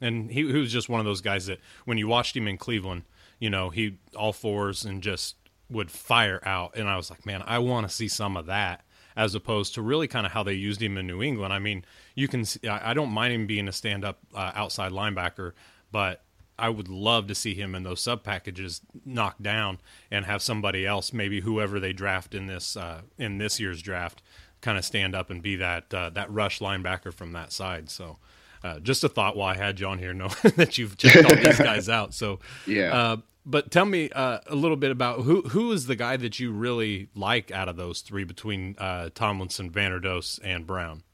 And 0.00 0.30
he, 0.30 0.46
he 0.46 0.58
was 0.58 0.72
just 0.72 0.88
one 0.88 1.00
of 1.00 1.06
those 1.06 1.20
guys 1.20 1.46
that 1.46 1.60
when 1.84 1.98
you 1.98 2.08
watched 2.08 2.36
him 2.36 2.46
in 2.48 2.58
Cleveland, 2.58 3.02
you 3.38 3.50
know, 3.50 3.70
he 3.70 3.98
all 4.14 4.32
fours 4.32 4.84
and 4.84 5.02
just 5.02 5.36
would 5.70 5.90
fire 5.90 6.40
out. 6.44 6.76
And 6.76 6.88
I 6.88 6.96
was 6.96 7.10
like, 7.10 7.24
man, 7.26 7.42
I 7.46 7.58
want 7.58 7.88
to 7.88 7.94
see 7.94 8.08
some 8.08 8.36
of 8.36 8.46
that 8.46 8.82
as 9.16 9.34
opposed 9.34 9.74
to 9.74 9.82
really 9.82 10.06
kind 10.06 10.26
of 10.26 10.32
how 10.32 10.42
they 10.42 10.52
used 10.52 10.82
him 10.82 10.98
in 10.98 11.06
New 11.06 11.22
England. 11.22 11.52
I 11.52 11.58
mean, 11.58 11.84
you 12.14 12.28
can, 12.28 12.44
see, 12.44 12.68
I 12.68 12.92
don't 12.92 13.10
mind 13.10 13.32
him 13.32 13.46
being 13.46 13.66
a 13.66 13.72
stand 13.72 14.04
up 14.04 14.18
uh, 14.34 14.52
outside 14.54 14.92
linebacker, 14.92 15.52
but 15.90 16.22
I 16.58 16.68
would 16.68 16.88
love 16.88 17.26
to 17.28 17.34
see 17.34 17.54
him 17.54 17.74
in 17.74 17.82
those 17.82 18.00
sub 18.00 18.22
packages 18.22 18.80
knocked 19.04 19.42
down 19.42 19.78
and 20.10 20.24
have 20.24 20.42
somebody 20.42 20.86
else, 20.86 21.12
maybe 21.12 21.40
whoever 21.40 21.80
they 21.80 21.92
draft 21.92 22.34
in 22.34 22.46
this 22.46 22.76
uh, 22.76 23.02
in 23.18 23.38
this 23.38 23.60
year's 23.60 23.82
draft, 23.82 24.22
kind 24.60 24.78
of 24.78 24.84
stand 24.84 25.14
up 25.14 25.30
and 25.30 25.42
be 25.42 25.56
that 25.56 25.92
uh, 25.92 26.10
that 26.10 26.30
rush 26.30 26.60
linebacker 26.60 27.12
from 27.12 27.32
that 27.32 27.52
side. 27.52 27.90
So, 27.90 28.18
uh, 28.66 28.80
just 28.80 29.04
a 29.04 29.08
thought 29.08 29.36
while 29.36 29.48
I 29.48 29.56
had 29.56 29.78
you 29.80 29.86
on 29.86 29.98
here, 29.98 30.12
know 30.12 30.28
that 30.56 30.78
you've 30.78 30.96
checked 30.96 31.24
all 31.24 31.36
these 31.36 31.58
guys 31.58 31.88
out. 31.88 32.14
So, 32.14 32.40
Yeah. 32.66 32.92
Uh, 32.92 33.16
but 33.48 33.70
tell 33.70 33.84
me 33.84 34.10
uh, 34.10 34.40
a 34.48 34.56
little 34.56 34.76
bit 34.76 34.90
about 34.90 35.20
who 35.20 35.42
who 35.42 35.70
is 35.70 35.86
the 35.86 35.94
guy 35.94 36.16
that 36.16 36.40
you 36.40 36.50
really 36.50 37.08
like 37.14 37.52
out 37.52 37.68
of 37.68 37.76
those 37.76 38.00
three 38.00 38.24
between 38.24 38.74
uh, 38.78 39.10
Tomlinson, 39.14 39.70
Vanderdoes, 39.70 40.40
and 40.42 40.66
Brown. 40.66 41.04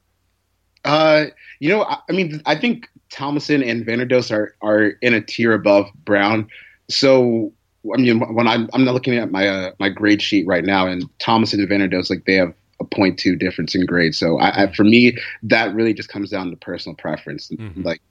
Uh, 0.83 1.25
you 1.59 1.69
know, 1.69 1.83
I, 1.83 1.99
I 2.09 2.11
mean, 2.11 2.41
I 2.47 2.55
think 2.55 2.89
Tomlinson 3.11 3.61
and 3.61 3.85
Vanderdoes 3.85 4.31
are 4.31 4.55
are 4.61 4.93
in 5.03 5.13
a 5.13 5.21
tier 5.21 5.53
above 5.53 5.85
Brown. 6.03 6.49
So, 6.89 7.53
I 7.93 8.01
mean, 8.01 8.19
when 8.33 8.47
I'm 8.47 8.67
I'm 8.73 8.83
not 8.83 8.95
looking 8.95 9.15
at 9.15 9.29
my 9.29 9.47
uh, 9.47 9.71
my 9.79 9.89
grade 9.89 10.21
sheet 10.21 10.47
right 10.47 10.65
now, 10.65 10.87
and 10.87 11.07
Tomlinson 11.19 11.59
and 11.59 11.69
Vanderdoes 11.69 12.09
like 12.09 12.25
they 12.25 12.33
have 12.33 12.53
a 12.83 12.95
0.2 12.95 13.39
difference 13.39 13.75
in 13.75 13.85
grade. 13.85 14.15
So, 14.15 14.37
I, 14.39 14.63
I 14.63 14.73
for 14.73 14.83
me, 14.83 15.17
that 15.43 15.73
really 15.73 15.93
just 15.93 16.09
comes 16.09 16.29
down 16.29 16.49
to 16.51 16.57
personal 16.57 16.95
preference. 16.95 17.49
Like, 17.83 18.01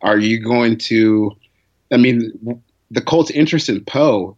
are 0.00 0.18
you 0.18 0.42
going 0.42 0.78
to? 0.78 1.32
I 1.90 1.96
mean, 1.96 2.62
the 2.90 3.00
Colts' 3.00 3.30
interest 3.30 3.68
in 3.68 3.84
Poe, 3.84 4.36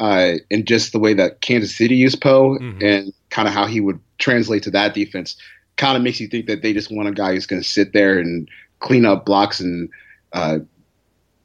uh, 0.00 0.34
and 0.50 0.66
just 0.66 0.92
the 0.92 0.98
way 0.98 1.14
that 1.14 1.40
Kansas 1.40 1.76
City 1.76 1.96
used 1.96 2.20
Poe, 2.20 2.56
and 2.82 3.12
kind 3.30 3.48
of 3.48 3.54
how 3.54 3.66
he 3.66 3.80
would 3.80 4.00
translate 4.18 4.62
to 4.64 4.70
that 4.70 4.94
defense, 4.94 5.36
kind 5.76 5.96
of 5.96 6.02
makes 6.02 6.20
you 6.20 6.28
think 6.28 6.46
that 6.46 6.62
they 6.62 6.72
just 6.72 6.90
want 6.90 7.08
a 7.08 7.12
guy 7.12 7.32
who's 7.32 7.46
going 7.46 7.62
to 7.62 7.68
sit 7.68 7.92
there 7.92 8.18
and 8.18 8.48
clean 8.80 9.04
up 9.04 9.24
blocks 9.24 9.60
and 9.60 9.88
uh, 10.32 10.58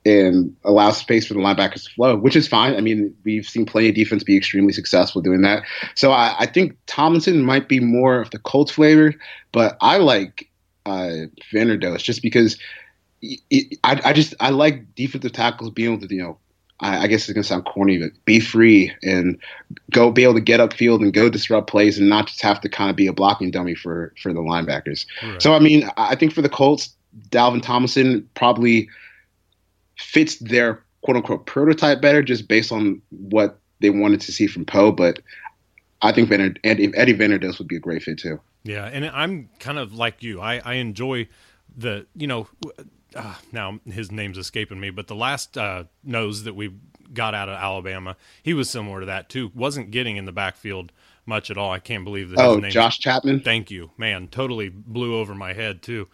and 0.08 0.56
allow 0.64 0.92
space 0.92 1.28
for 1.28 1.34
the 1.34 1.40
linebackers 1.40 1.84
to 1.84 1.90
flow, 1.92 2.16
which 2.16 2.36
is 2.36 2.48
fine. 2.48 2.76
I 2.76 2.82
mean, 2.82 3.14
we've 3.24 3.46
seen 3.48 3.66
plenty 3.66 3.90
of 3.90 3.96
defense 3.96 4.24
be 4.24 4.38
extremely 4.38 4.74
successful 4.74 5.22
doing 5.22 5.42
that. 5.42 5.64
So 5.96 6.12
I, 6.12 6.36
I 6.40 6.46
think 6.46 6.78
Tomlinson 6.88 7.44
might 7.44 7.68
be 7.68 7.80
more 7.80 8.20
of 8.22 8.32
the 8.32 8.40
Colts 8.40 8.72
flavor, 8.72 9.14
but 9.52 9.78
I 9.82 9.98
like 9.98 10.50
uh, 10.86 11.28
Vanderdoes 11.54 12.00
just 12.00 12.22
because 12.22 12.58
it, 13.22 13.40
it- 13.50 13.80
I, 13.84 14.00
I 14.06 14.14
just 14.14 14.34
I 14.40 14.50
like 14.52 14.96
defensive 14.96 15.34
tackles 15.34 15.72
being 15.72 15.94
able 15.94 16.08
to 16.08 16.16
you 16.16 16.22
know. 16.24 16.38
I 16.80 17.00
I 17.04 17.08
guess 17.08 17.24
it's 17.28 17.34
gonna 17.34 17.44
sound 17.44 17.66
corny, 17.66 17.98
but 17.98 18.12
be 18.26 18.40
free 18.40 18.94
and 19.02 19.40
go 19.92 20.12
be 20.12 20.24
able 20.24 20.36
to 20.36 20.42
get 20.42 20.60
upfield 20.60 21.02
and 21.02 21.12
go 21.12 21.28
disrupt 21.28 21.70
plays 21.70 21.98
and 21.98 22.08
not 22.08 22.28
just 22.28 22.42
have 22.42 22.62
to 22.62 22.70
kind 22.70 22.92
of 22.92 22.96
be 22.96 23.08
a 23.08 23.14
blocking 23.14 23.50
dummy 23.50 23.74
for 23.74 24.14
for 24.22 24.32
the 24.32 24.42
linebackers. 24.42 25.06
So 25.42 25.54
I 25.56 25.60
mean, 25.60 25.90
I 25.98 26.16
think 26.16 26.34
for 26.34 26.44
the 26.44 26.50
Colts, 26.50 26.96
Dalvin 27.30 27.64
Tomlinson 27.64 28.30
probably 28.36 28.88
fits 29.98 30.38
their 30.38 30.84
quote 31.02 31.18
unquote 31.18 31.46
prototype 31.46 32.02
better 32.02 32.22
just 32.22 32.48
based 32.48 32.72
on 32.72 33.02
what 33.10 33.60
they 33.80 33.90
wanted 33.90 34.22
to 34.22 34.32
see 34.32 34.48
from 34.48 34.66
Poe. 34.66 34.92
But 34.92 35.20
I 36.02 36.12
think 36.12 36.30
Vander, 36.30 36.56
Eddie, 36.64 36.92
Eddie 36.96 37.14
Vanderdoes 37.14 37.60
would 37.60 37.68
be 37.68 37.78
a 37.78 37.80
great 37.80 38.04
fit 38.04 38.20
too. 38.20 38.40
Yeah, 38.64 38.86
and 38.86 39.06
I'm 39.06 39.50
kind 39.60 39.78
of 39.78 39.94
like 39.94 40.24
you. 40.24 40.42
I, 40.42 40.62
I 40.64 40.74
enjoy 40.76 41.28
the 41.76 42.06
you 42.16 42.28
know 42.28 42.48
uh, 43.16 43.36
now 43.52 43.80
his 43.86 44.12
name's 44.12 44.38
escaping 44.38 44.80
me, 44.80 44.90
but 44.90 45.08
the 45.08 45.16
last 45.16 45.58
uh, 45.58 45.86
nose 46.04 46.44
that 46.44 46.56
we 46.56 46.74
got 47.14 47.34
out 47.34 47.50
of 47.50 47.56
Alabama, 47.56 48.18
he 48.44 48.54
was 48.54 48.70
similar 48.70 49.00
to 49.00 49.06
that 49.06 49.30
too. 49.30 49.52
wasn't 49.56 49.92
getting 49.92 50.18
in 50.18 50.26
the 50.26 50.32
backfield 50.32 50.92
much 51.26 51.50
at 51.50 51.58
all. 51.58 51.72
I 51.72 51.80
can't 51.80 52.04
believe 52.04 52.30
that. 52.30 52.40
Oh, 52.40 52.60
Josh 52.62 53.00
Chapman. 53.00 53.42
Thank 53.42 53.72
you, 53.72 53.92
man. 53.98 54.28
Totally 54.28 54.70
blew 54.70 55.16
over 55.16 55.36
my 55.36 55.54
head 55.54 55.82
too. 55.82 56.08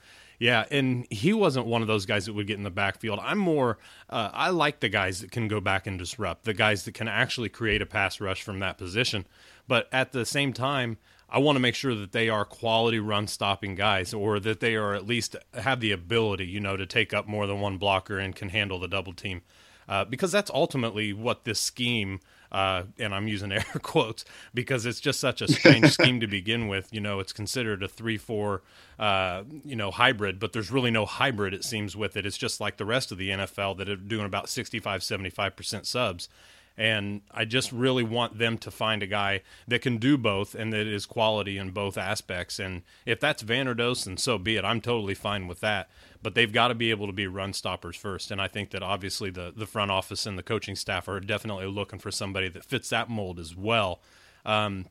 Yeah, 0.43 0.65
and 0.71 1.07
he 1.09 1.31
wasn't 1.31 1.67
one 1.67 1.81
of 1.81 1.87
those 1.87 2.05
guys 2.05 2.25
that 2.25 2.33
would 2.33 2.47
get 2.47 2.57
in 2.57 2.63
the 2.63 2.69
backfield. 2.69 3.17
I'm 3.23 3.37
more. 3.37 3.77
Uh, 4.09 4.29
I 4.33 4.49
like 4.49 4.81
the 4.81 4.89
guys 4.89 5.21
that 5.21 5.31
can 5.31 5.47
go 5.47 5.61
back 5.61 5.87
and 5.87 5.97
disrupt. 5.97 6.43
The 6.43 6.53
guys 6.53 6.83
that 6.83 6.93
can 6.93 7.07
actually 7.07 7.47
create 7.47 7.81
a 7.81 7.85
pass 7.85 8.19
rush 8.19 8.43
from 8.43 8.59
that 8.59 8.77
position. 8.77 9.25
But 9.69 9.87
at 9.93 10.11
the 10.11 10.25
same 10.25 10.51
time, 10.51 10.97
I 11.29 11.39
want 11.39 11.55
to 11.55 11.61
make 11.61 11.75
sure 11.75 11.95
that 11.95 12.11
they 12.11 12.27
are 12.27 12.43
quality 12.43 12.99
run 12.99 13.27
stopping 13.27 13.75
guys, 13.75 14.13
or 14.13 14.37
that 14.41 14.59
they 14.59 14.75
are 14.75 14.93
at 14.93 15.07
least 15.07 15.37
have 15.53 15.79
the 15.79 15.93
ability, 15.93 16.47
you 16.47 16.59
know, 16.59 16.75
to 16.75 16.85
take 16.85 17.13
up 17.13 17.25
more 17.25 17.47
than 17.47 17.61
one 17.61 17.77
blocker 17.77 18.19
and 18.19 18.35
can 18.35 18.49
handle 18.49 18.79
the 18.79 18.89
double 18.89 19.13
team, 19.13 19.43
uh, 19.87 20.05
because 20.05 20.31
that's 20.31 20.51
ultimately 20.51 21.13
what 21.13 21.43
this 21.43 21.59
scheme. 21.59 22.19
Uh, 22.51 22.83
and 22.99 23.15
I'm 23.15 23.27
using 23.27 23.51
air 23.51 23.65
quotes 23.81 24.25
because 24.53 24.85
it's 24.85 24.99
just 24.99 25.19
such 25.19 25.41
a 25.41 25.47
strange 25.47 25.91
scheme 25.93 26.19
to 26.19 26.27
begin 26.27 26.67
with. 26.67 26.93
You 26.93 27.01
know, 27.01 27.19
it's 27.19 27.33
considered 27.33 27.81
a 27.81 27.87
three-four, 27.87 28.61
uh, 28.99 29.43
you 29.65 29.75
know, 29.75 29.89
hybrid, 29.89 30.39
but 30.39 30.53
there's 30.53 30.69
really 30.69 30.91
no 30.91 31.05
hybrid. 31.07 31.53
It 31.55 31.63
seems 31.63 31.95
with 31.95 32.15
it. 32.15 32.27
It's 32.27 32.37
just 32.37 32.61
like 32.61 32.77
the 32.77 32.85
rest 32.85 33.11
of 33.11 33.17
the 33.17 33.29
NFL 33.29 33.77
that 33.77 33.89
are 33.89 33.95
doing 33.95 34.25
about 34.25 34.49
65, 34.49 35.01
75 35.01 35.55
percent 35.55 35.87
subs 35.87 36.29
and 36.77 37.21
I 37.31 37.45
just 37.45 37.71
really 37.71 38.03
want 38.03 38.39
them 38.39 38.57
to 38.59 38.71
find 38.71 39.03
a 39.03 39.07
guy 39.07 39.41
that 39.67 39.81
can 39.81 39.97
do 39.97 40.17
both 40.17 40.55
and 40.55 40.73
that 40.73 40.87
is 40.87 41.05
quality 41.05 41.57
in 41.57 41.71
both 41.71 41.97
aspects. 41.97 42.59
And 42.59 42.81
if 43.05 43.19
that's 43.19 43.43
Vanderdoes, 43.43 44.05
then 44.05 44.17
so 44.17 44.37
be 44.37 44.55
it. 44.55 44.65
I'm 44.65 44.81
totally 44.81 45.13
fine 45.13 45.47
with 45.47 45.59
that. 45.59 45.89
But 46.23 46.33
they've 46.33 46.51
got 46.51 46.69
to 46.69 46.75
be 46.75 46.89
able 46.89 47.05
to 47.07 47.13
be 47.13 47.27
run 47.27 47.53
stoppers 47.53 47.95
first. 47.95 48.31
And 48.31 48.41
I 48.41 48.47
think 48.47 48.71
that 48.71 48.81
obviously 48.81 49.29
the, 49.29 49.53
the 49.55 49.67
front 49.67 49.91
office 49.91 50.25
and 50.25 50.37
the 50.37 50.43
coaching 50.43 50.75
staff 50.75 51.07
are 51.07 51.19
definitely 51.19 51.67
looking 51.67 51.99
for 51.99 52.11
somebody 52.11 52.49
that 52.49 52.65
fits 52.65 52.89
that 52.89 53.09
mold 53.09 53.39
as 53.39 53.55
well. 53.55 54.01
Um, 54.45 54.87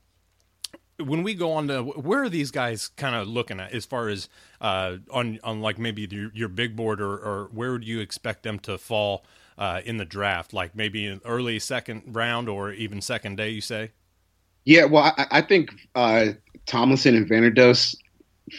when 0.99 1.23
we 1.23 1.35
go 1.35 1.53
on 1.53 1.69
to 1.69 1.83
where 1.83 2.23
are 2.23 2.29
these 2.29 2.51
guys 2.51 2.89
kind 2.89 3.17
of 3.17 3.27
looking 3.27 3.59
at 3.59 3.73
as 3.73 3.87
far 3.87 4.09
as 4.09 4.29
uh, 4.61 4.99
on 5.11 5.41
on 5.43 5.61
like 5.61 5.79
maybe 5.79 6.07
your, 6.09 6.31
your 6.35 6.49
big 6.49 6.77
board 6.77 7.01
or, 7.01 7.15
or 7.15 7.51
where 7.53 7.73
would 7.73 7.85
you 7.85 8.01
expect 8.01 8.43
them 8.43 8.59
to 8.61 8.79
fall 8.79 9.25
uh, 9.59 9.81
in 9.85 9.97
the 9.97 10.05
draft, 10.05 10.53
like 10.53 10.77
maybe 10.77 11.19
early 11.25 11.59
second 11.59 12.03
round 12.07 12.49
or 12.49 12.73
even 12.73 13.01
second 13.01 13.37
day, 13.37 13.49
you 13.49 13.61
say? 13.61 13.91
Yeah, 14.65 14.85
well, 14.85 15.12
I, 15.17 15.27
I 15.31 15.41
think 15.41 15.71
uh, 15.95 16.27
Tomlinson 16.67 17.17
and 17.17 17.29
Vanderdoes, 17.29 17.97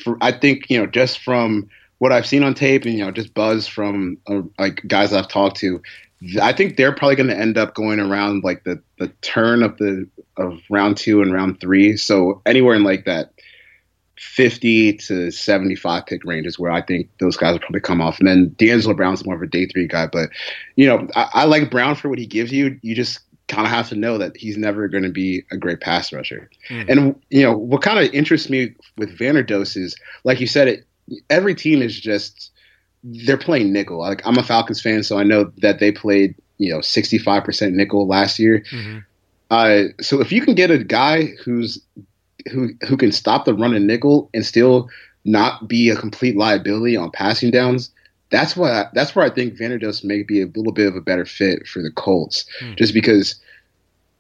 for, 0.04 0.18
I 0.22 0.32
think, 0.32 0.70
you 0.70 0.78
know, 0.78 0.86
just 0.86 1.20
from 1.20 1.70
what 2.04 2.12
I've 2.12 2.26
seen 2.26 2.44
on 2.44 2.54
tape 2.54 2.84
and, 2.84 2.94
you 2.94 3.06
know, 3.06 3.12
just 3.12 3.34
buzz 3.34 3.66
from 3.66 4.18
uh, 4.28 4.42
like 4.60 4.82
guys 4.86 5.14
I've 5.14 5.30
talked 5.30 5.56
to, 5.62 5.82
I 6.42 6.52
think 6.52 6.76
they're 6.76 6.94
probably 6.94 7.16
going 7.16 7.30
to 7.30 7.40
end 7.40 7.58
up 7.58 7.76
going 7.76 8.02
around 8.02 8.44
like 8.44 8.66
the, 8.66 8.84
the 9.00 9.08
turn 9.22 9.64
of 9.64 9.78
the 9.78 10.06
of 10.36 10.60
round 10.70 10.98
two 10.98 11.22
and 11.22 11.32
round 11.32 11.62
three. 11.62 11.96
So 11.96 12.42
anywhere 12.46 12.76
in 12.76 12.84
like 12.84 13.06
that 13.06 13.32
50 14.20 14.98
to 14.98 15.32
75 15.32 16.06
pick 16.06 16.26
range 16.26 16.46
is 16.46 16.60
where 16.60 16.74
I 16.74 16.82
think 16.82 17.08
those 17.22 17.38
guys 17.38 17.54
will 17.54 17.60
probably 17.60 17.80
come 17.80 18.02
off. 18.02 18.20
And 18.20 18.28
then 18.28 18.54
D'Angelo 18.58 18.94
Brown's 18.94 19.26
more 19.26 19.36
of 19.36 19.42
a 19.42 19.48
day 19.48 19.66
three 19.68 19.88
guy. 19.88 20.08
But, 20.08 20.30
you 20.76 20.86
know, 20.86 21.08
I, 21.16 21.30
I 21.34 21.46
like 21.46 21.72
Brown 21.72 21.96
for 21.96 22.10
what 22.10 22.20
he 22.20 22.26
gives 22.26 22.52
you. 22.52 22.78
You 22.82 22.96
just 22.96 23.22
kind 23.48 23.66
of 23.66 23.72
have 23.72 23.88
to 23.90 23.96
know 23.96 24.18
that 24.18 24.36
he's 24.36 24.58
never 24.58 24.90
going 24.90 25.04
to 25.04 25.10
be 25.10 25.44
a 25.52 25.58
great 25.58 25.80
pass 25.80 26.12
rusher. 26.12 26.50
Mm. 26.70 26.90
And, 26.90 27.22
you 27.30 27.44
know, 27.44 27.58
what 27.58 27.82
kind 27.82 27.98
of 27.98 28.14
interests 28.14 28.50
me 28.50 28.76
with 28.98 29.18
Vanderdoes 29.18 29.78
is, 29.78 29.96
like 30.26 30.42
you 30.42 30.48
said, 30.48 30.68
it, 30.68 30.86
every 31.30 31.56
team 31.56 31.82
is 31.82 32.00
just, 32.00 32.52
they're 33.04 33.38
playing 33.38 33.74
nickel. 33.74 34.00
Like, 34.00 34.26
I'm 34.26 34.38
a 34.38 34.44
Falcons 34.44 34.82
fan, 34.82 35.04
so 35.04 35.18
I 35.18 35.24
know 35.24 35.52
that 35.58 35.80
they 35.80 35.92
played, 35.92 36.36
you 36.58 36.72
know, 36.72 36.80
65% 36.80 37.74
nickel 37.74 38.08
last 38.08 38.40
year. 38.40 38.64
Mm-hmm. 38.72 39.00
Uh, 39.52 39.84
so 40.02 40.20
if 40.20 40.32
you 40.32 40.42
can 40.42 40.56
get 40.56 40.72
a 40.72 40.84
guy 40.84 41.26
who's 41.44 41.80
who 42.52 42.70
who 42.88 42.98
can 42.98 43.12
stop 43.12 43.46
the 43.46 43.54
run 43.54 43.74
and 43.74 43.88
nickel 43.88 44.30
and 44.34 44.46
still 44.46 44.90
not 45.26 45.68
be 45.68 45.90
a 45.90 45.96
complete 45.96 46.36
liability 46.36 46.96
on 46.98 47.12
passing 47.12 47.52
downs. 47.52 47.92
That's 48.30 48.58
why 48.58 48.86
that's 48.94 49.16
where 49.16 49.26
I 49.26 49.30
think 49.30 49.56
Vanderdoes 49.56 50.04
may 50.04 50.24
be 50.24 50.42
a 50.42 50.48
little 50.48 50.72
bit 50.72 50.88
of 50.88 50.96
a 50.96 51.02
better 51.02 51.26
fit 51.26 51.68
for 51.68 51.82
the 51.82 51.92
Colts, 51.92 52.46
mm. 52.62 52.76
just 52.78 52.94
because 52.94 53.36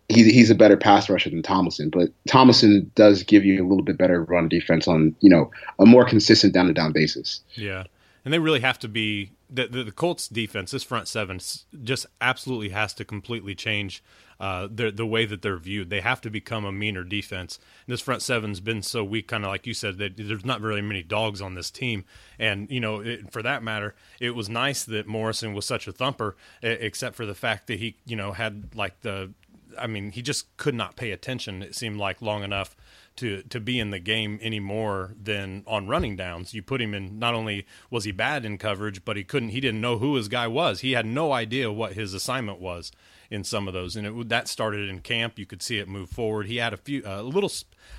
he's 0.09 0.27
he's 0.27 0.49
a 0.49 0.55
better 0.55 0.77
pass 0.77 1.09
rusher 1.09 1.29
than 1.29 1.41
Tomlinson. 1.41 1.89
But 1.89 2.09
Tomlinson 2.27 2.91
does 2.95 3.23
give 3.23 3.45
you 3.45 3.63
a 3.63 3.67
little 3.67 3.83
bit 3.83 3.97
better 3.97 4.23
run 4.23 4.49
defense 4.49 4.87
on 4.87 5.15
you 5.19 5.29
know 5.29 5.51
a 5.79 5.85
more 5.85 6.05
consistent 6.05 6.53
down 6.53 6.67
to 6.67 6.73
down 6.73 6.91
basis. 6.91 7.41
Yeah, 7.53 7.83
and 8.25 8.33
they 8.33 8.39
really 8.39 8.61
have 8.61 8.79
to 8.79 8.87
be 8.87 9.31
the, 9.49 9.67
the, 9.67 9.83
the 9.83 9.91
Colts 9.91 10.27
defense. 10.27 10.71
This 10.71 10.83
front 10.83 11.07
seven 11.07 11.39
just 11.83 12.05
absolutely 12.21 12.69
has 12.69 12.93
to 12.95 13.05
completely 13.05 13.55
change 13.55 14.03
uh, 14.39 14.67
the 14.69 14.91
the 14.91 15.05
way 15.05 15.25
that 15.25 15.41
they're 15.41 15.57
viewed. 15.57 15.89
They 15.89 16.01
have 16.01 16.19
to 16.21 16.29
become 16.29 16.65
a 16.65 16.71
meaner 16.71 17.03
defense. 17.03 17.59
And 17.85 17.93
this 17.93 18.01
front 18.01 18.21
seven's 18.21 18.59
been 18.59 18.81
so 18.81 19.03
weak, 19.03 19.27
kind 19.27 19.45
of 19.45 19.49
like 19.51 19.67
you 19.67 19.73
said, 19.73 19.99
that 19.99 20.17
there's 20.17 20.45
not 20.45 20.59
very 20.59 20.81
many 20.81 21.03
dogs 21.03 21.41
on 21.41 21.53
this 21.53 21.69
team. 21.69 22.03
And 22.39 22.69
you 22.69 22.79
know, 22.79 22.99
it, 22.99 23.31
for 23.31 23.41
that 23.43 23.63
matter, 23.63 23.95
it 24.19 24.31
was 24.31 24.49
nice 24.49 24.83
that 24.83 25.07
Morrison 25.07 25.53
was 25.53 25.65
such 25.65 25.87
a 25.87 25.91
thumper, 25.91 26.35
except 26.61 27.15
for 27.15 27.25
the 27.25 27.35
fact 27.35 27.67
that 27.67 27.79
he, 27.79 27.95
you 28.05 28.15
know, 28.15 28.31
had 28.31 28.75
like 28.75 29.01
the, 29.01 29.31
I 29.77 29.87
mean, 29.87 30.11
he 30.11 30.21
just 30.21 30.55
could 30.57 30.75
not 30.75 30.95
pay 30.95 31.11
attention. 31.11 31.61
It 31.61 31.75
seemed 31.75 31.97
like 31.97 32.21
long 32.21 32.43
enough 32.43 32.75
to 33.17 33.43
to 33.43 33.59
be 33.59 33.79
in 33.79 33.91
the 33.91 33.99
game 33.99 34.39
any 34.41 34.59
more 34.59 35.13
than 35.21 35.63
on 35.67 35.87
running 35.87 36.15
downs. 36.15 36.53
You 36.53 36.63
put 36.63 36.81
him 36.81 36.93
in. 36.93 37.19
Not 37.19 37.33
only 37.33 37.65
was 37.89 38.05
he 38.05 38.11
bad 38.11 38.45
in 38.45 38.57
coverage, 38.57 39.05
but 39.05 39.17
he 39.17 39.23
couldn't. 39.23 39.49
He 39.49 39.59
didn't 39.59 39.81
know 39.81 39.97
who 39.97 40.15
his 40.15 40.27
guy 40.27 40.47
was. 40.47 40.79
He 40.79 40.93
had 40.93 41.05
no 41.05 41.31
idea 41.31 41.71
what 41.71 41.93
his 41.93 42.13
assignment 42.13 42.59
was 42.59 42.91
in 43.29 43.43
some 43.43 43.67
of 43.67 43.73
those, 43.73 43.95
and 43.95 44.05
it, 44.05 44.29
that 44.29 44.47
started 44.47 44.89
in 44.89 44.99
camp. 44.99 45.39
You 45.39 45.45
could 45.45 45.61
see 45.61 45.79
it 45.79 45.87
move 45.87 46.09
forward. 46.09 46.47
He 46.47 46.57
had 46.57 46.73
a 46.73 46.77
few 46.77 47.01
a 47.05 47.21
little 47.21 47.51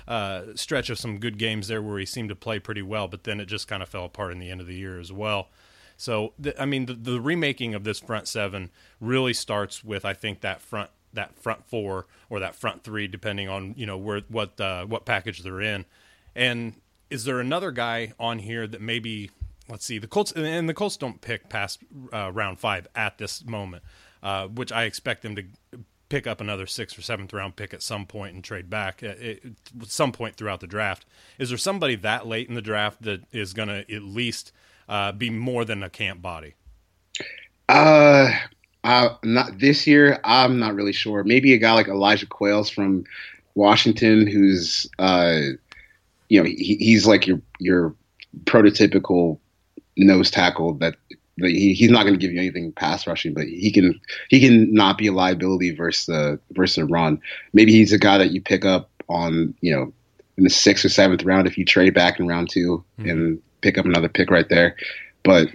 uh, 0.07 0.43
stretch 0.55 0.89
of 0.89 0.99
some 0.99 1.19
good 1.19 1.37
games 1.37 1.67
there 1.67 1.81
where 1.81 1.99
he 1.99 2.05
seemed 2.05 2.29
to 2.29 2.35
play 2.35 2.59
pretty 2.59 2.81
well, 2.81 3.07
but 3.07 3.23
then 3.23 3.39
it 3.39 3.45
just 3.45 3.67
kind 3.67 3.83
of 3.83 3.89
fell 3.89 4.05
apart 4.05 4.31
in 4.31 4.39
the 4.39 4.49
end 4.49 4.61
of 4.61 4.67
the 4.67 4.75
year 4.75 4.99
as 4.99 5.11
well. 5.11 5.49
So, 5.97 6.33
I 6.59 6.65
mean, 6.65 6.87
the, 6.87 6.93
the 6.93 7.21
remaking 7.21 7.73
of 7.73 7.85
this 7.85 7.99
front 7.99 8.27
seven 8.27 8.69
really 8.99 9.33
starts 9.33 9.83
with, 9.83 10.03
I 10.03 10.13
think, 10.13 10.41
that 10.41 10.61
front 10.61 10.89
that 11.15 11.35
front 11.35 11.65
four 11.67 12.05
or 12.29 12.39
that 12.39 12.55
front 12.55 12.83
three, 12.83 13.07
depending 13.07 13.49
on 13.49 13.73
you 13.77 13.85
know 13.85 13.97
where 13.97 14.21
what 14.29 14.59
uh, 14.59 14.85
what 14.85 15.05
package 15.05 15.43
they're 15.43 15.61
in. 15.61 15.85
And 16.35 16.73
is 17.09 17.23
there 17.25 17.39
another 17.39 17.71
guy 17.71 18.13
on 18.19 18.39
here 18.39 18.67
that 18.67 18.81
maybe 18.81 19.31
let's 19.69 19.85
see 19.85 19.97
the 19.97 20.07
Colts 20.07 20.31
and 20.31 20.69
the 20.69 20.73
Colts 20.73 20.97
don't 20.97 21.21
pick 21.21 21.49
past 21.49 21.79
uh, 22.13 22.31
round 22.31 22.59
five 22.59 22.87
at 22.95 23.17
this 23.17 23.45
moment, 23.45 23.83
uh, 24.21 24.47
which 24.47 24.71
I 24.71 24.83
expect 24.83 25.21
them 25.21 25.35
to 25.35 25.43
pick 26.09 26.27
up 26.27 26.39
another 26.39 26.67
sixth 26.67 26.97
or 26.97 27.01
seventh 27.01 27.33
round 27.33 27.55
pick 27.55 27.73
at 27.73 27.81
some 27.81 28.05
point 28.05 28.35
and 28.35 28.43
trade 28.43 28.69
back 28.69 29.01
at, 29.01 29.19
at 29.19 29.39
some 29.85 30.11
point 30.11 30.35
throughout 30.35 30.59
the 30.59 30.67
draft. 30.67 31.05
Is 31.39 31.49
there 31.49 31.57
somebody 31.57 31.95
that 31.95 32.27
late 32.27 32.47
in 32.47 32.55
the 32.55 32.61
draft 32.61 33.01
that 33.03 33.23
is 33.31 33.53
going 33.53 33.69
to 33.69 33.79
at 33.93 34.03
least 34.03 34.51
uh, 34.87 35.11
be 35.11 35.29
more 35.29 35.65
than 35.65 35.81
a 35.81 35.89
camp 35.89 36.21
body? 36.21 36.53
Uh, 37.67 38.31
uh, 38.85 39.15
not 39.23 39.57
this 39.57 39.87
year. 39.87 40.19
I'm 40.23 40.59
not 40.59 40.75
really 40.75 40.93
sure. 40.93 41.23
Maybe 41.23 41.53
a 41.53 41.57
guy 41.57 41.73
like 41.73 41.87
Elijah 41.87 42.27
Qualls 42.27 42.71
from 42.71 43.05
Washington, 43.55 44.27
who's 44.27 44.87
uh, 44.99 45.39
you 46.29 46.39
know 46.39 46.47
he, 46.47 46.77
he's 46.79 47.07
like 47.07 47.25
your 47.25 47.41
your 47.59 47.95
prototypical 48.43 49.39
nose 49.97 50.29
tackle 50.29 50.75
that, 50.75 50.95
that 51.37 51.49
he, 51.49 51.73
he's 51.73 51.89
not 51.89 52.03
going 52.03 52.13
to 52.13 52.19
give 52.19 52.31
you 52.31 52.39
anything 52.39 52.71
pass 52.73 53.07
rushing, 53.07 53.33
but 53.33 53.45
he 53.45 53.71
can 53.71 53.99
he 54.29 54.39
can 54.39 54.71
not 54.71 54.99
be 54.99 55.07
a 55.07 55.11
liability 55.11 55.71
versus 55.71 56.05
the 56.05 56.39
versus 56.51 56.77
a 56.77 56.85
run. 56.85 57.19
Maybe 57.53 57.71
he's 57.71 57.91
a 57.91 57.97
guy 57.97 58.19
that 58.19 58.31
you 58.31 58.41
pick 58.41 58.65
up 58.65 58.91
on 59.09 59.55
you 59.61 59.75
know 59.75 59.91
in 60.37 60.43
the 60.43 60.49
sixth 60.51 60.85
or 60.85 60.89
seventh 60.89 61.23
round 61.23 61.47
if 61.47 61.57
you 61.57 61.65
trade 61.65 61.95
back 61.95 62.19
in 62.19 62.27
round 62.27 62.51
2 62.51 62.83
mm-hmm. 62.99 63.09
and 63.09 63.41
pick 63.61 63.79
up 63.79 63.85
another 63.85 64.09
pick 64.09 64.29
right 64.29 64.49
there. 64.49 64.75
But 65.23 65.47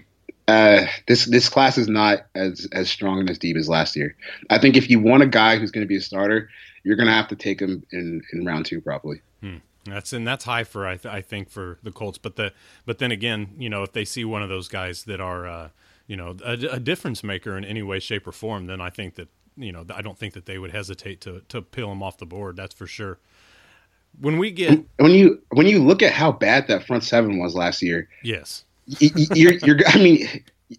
uh, 0.50 0.86
this 1.06 1.26
this 1.26 1.48
class 1.48 1.78
is 1.78 1.88
not 1.88 2.26
as 2.34 2.66
as 2.72 2.90
strong 2.90 3.20
and 3.20 3.30
as 3.30 3.38
deep 3.38 3.56
as 3.56 3.68
last 3.68 3.96
year. 3.96 4.16
I 4.48 4.58
think 4.58 4.76
if 4.76 4.90
you 4.90 5.00
want 5.00 5.22
a 5.22 5.26
guy 5.26 5.56
who's 5.56 5.70
going 5.70 5.84
to 5.84 5.88
be 5.88 5.96
a 5.96 6.00
starter, 6.00 6.50
you're 6.82 6.96
going 6.96 7.06
to 7.06 7.14
have 7.14 7.28
to 7.28 7.36
take 7.36 7.60
him 7.60 7.84
in 7.92 8.22
in 8.32 8.44
round 8.44 8.66
two 8.66 8.80
probably. 8.80 9.20
Hmm. 9.40 9.58
That's 9.84 10.12
and 10.12 10.26
that's 10.26 10.44
high 10.44 10.64
for 10.64 10.86
I, 10.86 10.96
th- 10.96 11.12
I 11.12 11.22
think 11.22 11.50
for 11.50 11.78
the 11.82 11.92
Colts, 11.92 12.18
but 12.18 12.36
the 12.36 12.52
but 12.84 12.98
then 12.98 13.12
again, 13.12 13.54
you 13.58 13.70
know, 13.70 13.82
if 13.82 13.92
they 13.92 14.04
see 14.04 14.24
one 14.24 14.42
of 14.42 14.48
those 14.48 14.68
guys 14.68 15.04
that 15.04 15.20
are 15.20 15.46
uh, 15.46 15.68
you 16.06 16.16
know 16.16 16.36
a, 16.44 16.52
a 16.52 16.80
difference 16.80 17.22
maker 17.22 17.56
in 17.56 17.64
any 17.64 17.82
way, 17.82 18.00
shape, 18.00 18.26
or 18.26 18.32
form, 18.32 18.66
then 18.66 18.80
I 18.80 18.90
think 18.90 19.14
that 19.14 19.28
you 19.56 19.72
know 19.72 19.86
I 19.94 20.02
don't 20.02 20.18
think 20.18 20.34
that 20.34 20.46
they 20.46 20.58
would 20.58 20.72
hesitate 20.72 21.20
to 21.22 21.42
to 21.48 21.62
peel 21.62 21.90
him 21.92 22.02
off 22.02 22.18
the 22.18 22.26
board. 22.26 22.56
That's 22.56 22.74
for 22.74 22.86
sure. 22.86 23.18
When 24.20 24.38
we 24.38 24.50
get 24.50 24.80
when 24.96 25.12
you 25.12 25.40
when 25.50 25.66
you 25.66 25.78
look 25.78 26.02
at 26.02 26.12
how 26.12 26.32
bad 26.32 26.66
that 26.68 26.86
front 26.86 27.04
seven 27.04 27.38
was 27.38 27.54
last 27.54 27.80
year, 27.80 28.08
yes, 28.22 28.64
you're, 28.98 29.54
you're, 29.54 29.78
I 29.86 29.98
mean, 29.98 30.26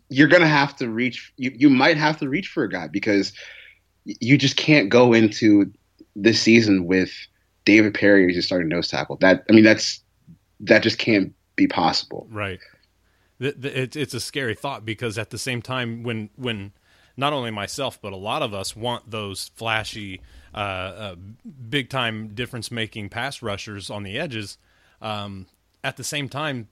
you're 0.09 0.27
gonna 0.27 0.47
have 0.47 0.75
to 0.77 0.89
reach. 0.89 1.33
You, 1.37 1.51
you 1.55 1.69
might 1.69 1.97
have 1.97 2.17
to 2.19 2.29
reach 2.29 2.47
for 2.47 2.63
a 2.63 2.69
guy 2.69 2.87
because 2.87 3.33
you 4.05 4.37
just 4.37 4.57
can't 4.57 4.89
go 4.89 5.13
into 5.13 5.71
this 6.15 6.41
season 6.41 6.85
with 6.85 7.11
David 7.65 7.93
Parry 7.93 8.27
as 8.27 8.33
your 8.33 8.41
starting 8.41 8.69
nose 8.69 8.87
tackle. 8.87 9.17
That 9.17 9.43
I 9.49 9.53
mean, 9.53 9.63
that's 9.63 10.01
that 10.61 10.83
just 10.83 10.97
can't 10.97 11.33
be 11.55 11.67
possible. 11.67 12.27
Right. 12.29 12.59
It's 13.39 14.13
a 14.13 14.19
scary 14.19 14.53
thought 14.53 14.85
because 14.85 15.17
at 15.17 15.31
the 15.31 15.37
same 15.37 15.61
time, 15.61 16.03
when 16.03 16.29
when 16.35 16.73
not 17.17 17.33
only 17.33 17.51
myself 17.51 17.99
but 18.01 18.13
a 18.13 18.17
lot 18.17 18.41
of 18.41 18.53
us 18.53 18.75
want 18.75 19.09
those 19.09 19.49
flashy, 19.55 20.21
uh, 20.53 20.57
uh, 20.57 21.15
big 21.69 21.89
time 21.89 22.29
difference 22.33 22.71
making 22.71 23.09
pass 23.09 23.41
rushers 23.41 23.89
on 23.89 24.03
the 24.03 24.17
edges. 24.17 24.57
Um, 25.01 25.47
at 25.83 25.97
the 25.97 26.03
same 26.03 26.29
time, 26.29 26.67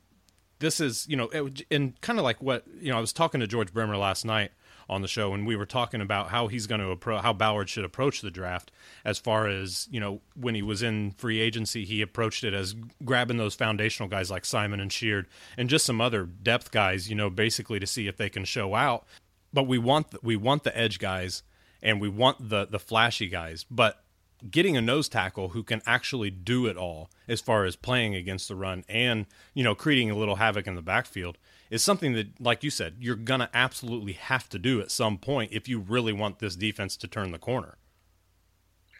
this 0.59 0.79
is 0.79 1.07
you 1.07 1.15
know 1.15 1.29
it, 1.29 1.63
and 1.71 1.99
kind 2.01 2.19
of 2.19 2.23
like 2.23 2.41
what 2.41 2.63
you 2.79 2.91
know 2.91 2.97
i 2.97 3.01
was 3.01 3.13
talking 3.13 3.39
to 3.39 3.47
george 3.47 3.73
bremer 3.73 3.97
last 3.97 4.25
night 4.25 4.51
on 4.89 5.01
the 5.03 5.07
show, 5.07 5.33
and 5.33 5.45
we 5.45 5.55
were 5.55 5.67
talking 5.67 6.01
about 6.01 6.29
how 6.29 6.47
he's 6.47 6.65
going 6.65 6.81
to 6.81 6.89
approach, 6.89 7.21
how 7.21 7.31
Ballard 7.31 7.69
should 7.69 7.85
approach 7.85 8.21
the 8.21 8.31
draft. 8.31 8.71
As 9.05 9.19
far 9.19 9.47
as 9.47 9.87
you 9.91 9.99
know, 9.99 10.21
when 10.35 10.55
he 10.55 10.61
was 10.63 10.81
in 10.81 11.11
free 11.11 11.39
agency, 11.39 11.85
he 11.85 12.01
approached 12.01 12.43
it 12.43 12.53
as 12.53 12.75
grabbing 13.05 13.37
those 13.37 13.53
foundational 13.53 14.09
guys 14.09 14.31
like 14.31 14.45
Simon 14.45 14.79
and 14.79 14.91
Sheard, 14.91 15.27
and 15.57 15.69
just 15.69 15.85
some 15.85 16.01
other 16.01 16.23
depth 16.25 16.71
guys. 16.71 17.09
You 17.09 17.15
know, 17.15 17.29
basically 17.29 17.79
to 17.79 17.87
see 17.87 18.07
if 18.07 18.17
they 18.17 18.29
can 18.29 18.45
show 18.45 18.73
out. 18.73 19.05
But 19.53 19.67
we 19.67 19.77
want 19.77 20.11
the, 20.11 20.19
we 20.23 20.35
want 20.35 20.63
the 20.63 20.75
edge 20.75 20.97
guys, 20.97 21.43
and 21.83 22.01
we 22.01 22.09
want 22.09 22.49
the 22.49 22.65
the 22.65 22.79
flashy 22.79 23.27
guys, 23.27 23.65
but 23.69 24.03
getting 24.49 24.77
a 24.77 24.81
nose 24.81 25.09
tackle 25.09 25.49
who 25.49 25.63
can 25.63 25.81
actually 25.85 26.29
do 26.29 26.65
it 26.65 26.77
all 26.77 27.09
as 27.27 27.41
far 27.41 27.65
as 27.65 27.75
playing 27.75 28.15
against 28.15 28.47
the 28.47 28.55
run 28.55 28.83
and 28.87 29.25
you 29.53 29.63
know 29.63 29.75
creating 29.75 30.09
a 30.09 30.15
little 30.15 30.35
havoc 30.35 30.67
in 30.67 30.75
the 30.75 30.81
backfield 30.81 31.37
is 31.69 31.83
something 31.83 32.13
that 32.13 32.27
like 32.39 32.63
you 32.63 32.69
said 32.69 32.95
you're 32.99 33.15
going 33.15 33.39
to 33.39 33.49
absolutely 33.53 34.13
have 34.13 34.47
to 34.49 34.59
do 34.59 34.79
at 34.81 34.91
some 34.91 35.17
point 35.17 35.51
if 35.51 35.67
you 35.67 35.79
really 35.79 36.13
want 36.13 36.39
this 36.39 36.55
defense 36.55 36.95
to 36.97 37.07
turn 37.07 37.31
the 37.31 37.39
corner. 37.39 37.77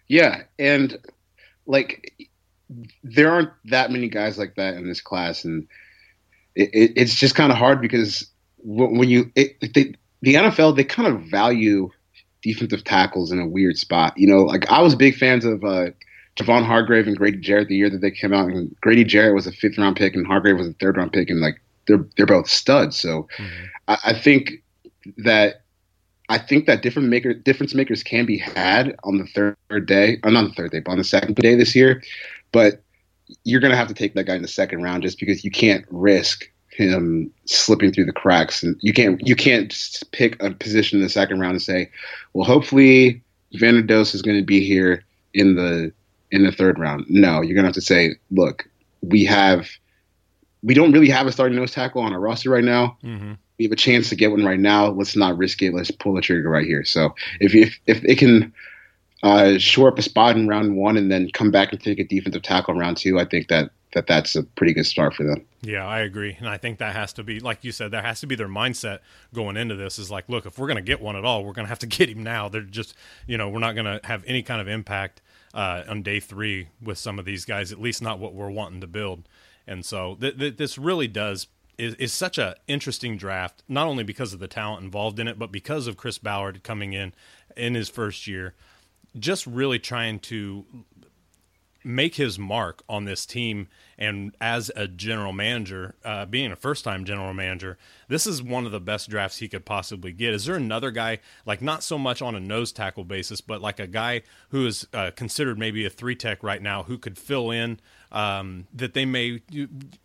Yeah 0.07 0.43
and 0.57 0.97
like 1.65 2.29
there 3.03 3.31
aren't 3.31 3.51
that 3.65 3.91
many 3.91 4.09
guys 4.09 4.37
like 4.37 4.55
that 4.55 4.75
in 4.75 4.87
this 4.87 5.01
class 5.01 5.45
and 5.45 5.67
it, 6.55 6.69
it, 6.73 6.93
it's 6.95 7.15
just 7.15 7.35
kind 7.35 7.51
of 7.51 7.57
hard 7.57 7.81
because 7.81 8.29
when 8.57 9.09
you 9.09 9.31
it, 9.35 9.59
the 10.21 10.33
NFL 10.33 10.75
they 10.75 10.83
kind 10.83 11.07
of 11.07 11.21
value 11.23 11.91
defensive 12.41 12.83
tackles 12.83 13.31
in 13.31 13.39
a 13.39 13.47
weird 13.47 13.77
spot. 13.77 14.13
You 14.17 14.27
know, 14.27 14.43
like 14.43 14.69
I 14.69 14.81
was 14.81 14.95
big 14.95 15.15
fans 15.15 15.45
of 15.45 15.63
uh, 15.63 15.87
Javon 16.35 16.65
Hargrave 16.65 17.07
and 17.07 17.17
Grady 17.17 17.37
Jarrett 17.37 17.67
the 17.67 17.75
year 17.75 17.89
that 17.89 18.01
they 18.01 18.11
came 18.11 18.33
out, 18.33 18.49
and 18.49 18.75
Grady 18.81 19.03
Jarrett 19.03 19.35
was 19.35 19.47
a 19.47 19.51
fifth 19.51 19.77
round 19.77 19.95
pick 19.95 20.15
and 20.15 20.25
Hargrave 20.25 20.57
was 20.57 20.67
a 20.67 20.73
third 20.73 20.97
round 20.97 21.13
pick, 21.13 21.29
and 21.29 21.41
like 21.41 21.61
they're 21.87 22.05
they're 22.15 22.25
both 22.25 22.49
studs. 22.49 22.97
So 22.97 23.27
mm-hmm. 23.37 23.65
I, 23.87 23.97
I 24.05 24.13
think 24.13 24.63
that 25.17 25.61
I 26.29 26.37
think 26.37 26.67
that 26.67 26.81
different 26.81 27.09
maker 27.09 27.33
difference 27.33 27.73
makers 27.73 28.03
can 28.03 28.25
be 28.25 28.37
had 28.37 28.95
on 29.03 29.17
the 29.17 29.25
third 29.25 29.85
day, 29.85 30.19
or 30.23 30.31
not 30.31 30.47
the 30.47 30.53
third 30.53 30.71
day, 30.71 30.79
but 30.79 30.91
on 30.91 30.97
the 30.97 31.03
second 31.03 31.35
day 31.35 31.55
this 31.55 31.75
year. 31.75 32.01
But 32.51 32.83
you're 33.43 33.61
gonna 33.61 33.75
have 33.75 33.87
to 33.87 33.93
take 33.93 34.13
that 34.13 34.25
guy 34.25 34.35
in 34.35 34.41
the 34.41 34.47
second 34.47 34.81
round 34.81 35.03
just 35.03 35.19
because 35.19 35.43
you 35.43 35.51
can't 35.51 35.85
risk 35.89 36.49
him 36.79 37.31
slipping 37.45 37.91
through 37.91 38.05
the 38.05 38.13
cracks. 38.13 38.63
And 38.63 38.75
you 38.81 38.93
can't 38.93 39.25
you 39.27 39.35
can't 39.35 39.73
pick 40.11 40.41
a 40.41 40.51
position 40.51 40.99
in 40.99 41.03
the 41.03 41.09
second 41.09 41.39
round 41.39 41.53
and 41.53 41.61
say, 41.61 41.91
well, 42.33 42.45
hopefully 42.45 43.21
Vanderdoes 43.55 44.13
is 44.13 44.21
going 44.21 44.37
to 44.37 44.45
be 44.45 44.65
here 44.65 45.03
in 45.33 45.55
the 45.55 45.91
in 46.31 46.43
the 46.43 46.51
third 46.51 46.79
round. 46.79 47.05
No, 47.09 47.41
you're 47.41 47.55
going 47.55 47.63
to 47.63 47.69
have 47.69 47.73
to 47.73 47.81
say, 47.81 48.15
look, 48.31 48.67
we 49.01 49.25
have 49.25 49.67
we 50.61 50.73
don't 50.73 50.91
really 50.91 51.09
have 51.09 51.27
a 51.27 51.31
starting 51.31 51.57
nose 51.57 51.71
tackle 51.71 52.01
on 52.01 52.13
our 52.13 52.19
roster 52.19 52.49
right 52.49 52.63
now. 52.63 52.97
Mm-hmm. 53.03 53.33
We 53.57 53.65
have 53.65 53.71
a 53.71 53.77
chance 53.77 54.09
to 54.09 54.15
get 54.15 54.31
one 54.31 54.45
right 54.45 54.59
now. 54.59 54.87
Let's 54.87 55.15
not 55.15 55.37
risk 55.37 55.61
it. 55.61 55.73
Let's 55.73 55.91
pull 55.91 56.13
the 56.13 56.21
trigger 56.21 56.49
right 56.49 56.65
here. 56.65 56.83
So 56.83 57.15
if 57.39 57.53
if 57.55 57.77
if 57.87 58.03
it 58.03 58.17
can 58.17 58.53
uh, 59.21 59.57
shore 59.57 59.89
up 59.89 59.99
a 59.99 60.01
spot 60.01 60.37
in 60.37 60.47
round 60.47 60.77
one 60.77 60.95
and 60.95 61.11
then 61.11 61.29
come 61.33 61.51
back 61.51 61.71
and 61.71 61.81
take 61.81 61.99
a 61.99 62.05
defensive 62.05 62.41
tackle 62.41 62.73
in 62.73 62.79
round 62.79 62.97
two, 62.97 63.19
I 63.19 63.25
think 63.25 63.49
that 63.49 63.71
that 63.93 64.07
that's 64.07 64.35
a 64.35 64.43
pretty 64.43 64.73
good 64.73 64.85
start 64.85 65.15
for 65.15 65.23
them. 65.23 65.45
Yeah, 65.61 65.85
I 65.85 65.99
agree, 65.99 66.35
and 66.39 66.47
I 66.47 66.57
think 66.57 66.79
that 66.79 66.95
has 66.95 67.13
to 67.13 67.23
be, 67.23 67.39
like 67.39 67.63
you 67.63 67.71
said, 67.71 67.91
that 67.91 68.05
has 68.05 68.21
to 68.21 68.27
be 68.27 68.35
their 68.35 68.47
mindset 68.47 68.99
going 69.33 69.57
into 69.57 69.75
this. 69.75 69.99
Is 69.99 70.11
like, 70.11 70.29
look, 70.29 70.45
if 70.45 70.57
we're 70.57 70.67
going 70.67 70.77
to 70.77 70.81
get 70.81 71.01
one 71.01 71.15
at 71.15 71.25
all, 71.25 71.43
we're 71.43 71.53
going 71.53 71.65
to 71.65 71.69
have 71.69 71.79
to 71.79 71.87
get 71.97 72.09
him 72.09 72.23
now. 72.23 72.49
They're 72.49 72.61
just, 72.61 72.95
you 73.27 73.37
know, 73.37 73.49
we're 73.49 73.59
not 73.59 73.73
going 73.73 73.85
to 73.85 73.99
have 74.05 74.23
any 74.25 74.43
kind 74.43 74.61
of 74.61 74.67
impact 74.67 75.21
uh, 75.53 75.83
on 75.87 76.03
day 76.03 76.19
three 76.19 76.69
with 76.81 76.97
some 76.97 77.19
of 77.19 77.25
these 77.25 77.45
guys, 77.45 77.71
at 77.71 77.81
least 77.81 78.01
not 78.01 78.19
what 78.19 78.33
we're 78.33 78.51
wanting 78.51 78.81
to 78.81 78.87
build. 78.87 79.27
And 79.67 79.85
so 79.85 80.15
th- 80.19 80.37
th- 80.37 80.57
this 80.57 80.77
really 80.77 81.07
does 81.07 81.47
is, 81.79 82.11
such 82.11 82.37
a 82.37 82.55
interesting 82.67 83.17
draft, 83.17 83.63
not 83.67 83.87
only 83.87 84.03
because 84.03 84.33
of 84.33 84.39
the 84.39 84.47
talent 84.47 84.83
involved 84.83 85.19
in 85.19 85.27
it, 85.27 85.39
but 85.39 85.51
because 85.51 85.87
of 85.87 85.97
Chris 85.97 86.17
Ballard 86.17 86.63
coming 86.63 86.93
in 86.93 87.13
in 87.55 87.75
his 87.75 87.89
first 87.89 88.27
year, 88.27 88.53
just 89.17 89.47
really 89.47 89.79
trying 89.79 90.19
to 90.19 90.65
make 91.83 92.15
his 92.15 92.37
mark 92.37 92.83
on 92.89 93.05
this 93.05 93.25
team 93.25 93.67
and 93.97 94.35
as 94.41 94.71
a 94.75 94.87
general 94.87 95.31
manager 95.33 95.95
uh, 96.03 96.25
being 96.25 96.51
a 96.51 96.55
first 96.55 96.83
time 96.83 97.05
general 97.05 97.33
manager 97.33 97.77
this 98.07 98.27
is 98.27 98.41
one 98.43 98.65
of 98.65 98.71
the 98.71 98.79
best 98.79 99.09
drafts 99.09 99.37
he 99.37 99.47
could 99.47 99.65
possibly 99.65 100.11
get. 100.11 100.33
Is 100.33 100.45
there 100.45 100.55
another 100.55 100.91
guy 100.91 101.19
like 101.45 101.61
not 101.61 101.83
so 101.83 101.97
much 101.97 102.21
on 102.21 102.35
a 102.35 102.39
nose 102.39 102.71
tackle 102.71 103.03
basis 103.03 103.41
but 103.41 103.61
like 103.61 103.79
a 103.79 103.87
guy 103.87 104.23
who 104.49 104.65
is 104.65 104.87
uh, 104.93 105.11
considered 105.15 105.57
maybe 105.57 105.85
a 105.85 105.89
three 105.89 106.15
tech 106.15 106.43
right 106.43 106.61
now 106.61 106.83
who 106.83 106.97
could 106.97 107.17
fill 107.17 107.51
in 107.51 107.79
um, 108.11 108.67
that 108.73 108.93
they 108.93 109.05
may 109.05 109.41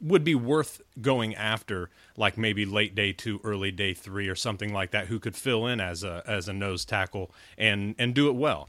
would 0.00 0.24
be 0.24 0.34
worth 0.34 0.80
going 1.00 1.34
after 1.34 1.90
like 2.16 2.36
maybe 2.36 2.64
late 2.64 2.94
day 2.94 3.12
two 3.12 3.40
early 3.44 3.70
day 3.70 3.94
three 3.94 4.28
or 4.28 4.34
something 4.34 4.72
like 4.72 4.90
that 4.90 5.06
who 5.06 5.18
could 5.18 5.36
fill 5.36 5.66
in 5.66 5.80
as 5.80 6.04
a 6.04 6.22
as 6.26 6.48
a 6.48 6.52
nose 6.52 6.84
tackle 6.84 7.30
and 7.56 7.94
and 7.98 8.14
do 8.14 8.28
it 8.28 8.34
well? 8.34 8.68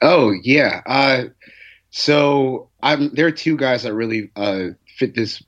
Oh 0.00 0.32
yeah. 0.42 0.82
Uh 0.86 1.24
so 1.92 2.70
I'm, 2.82 3.14
there 3.14 3.26
are 3.26 3.32
two 3.32 3.56
guys 3.56 3.82
that 3.82 3.94
really 3.94 4.30
uh, 4.34 4.68
fit 4.98 5.14
this 5.14 5.42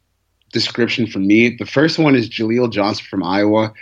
description 0.52 1.06
for 1.06 1.18
me. 1.18 1.56
The 1.56 1.66
first 1.66 1.98
one 1.98 2.14
is 2.14 2.28
Jaleel 2.28 2.70
Johnson 2.70 3.06
from 3.08 3.24
Iowa. 3.24 3.72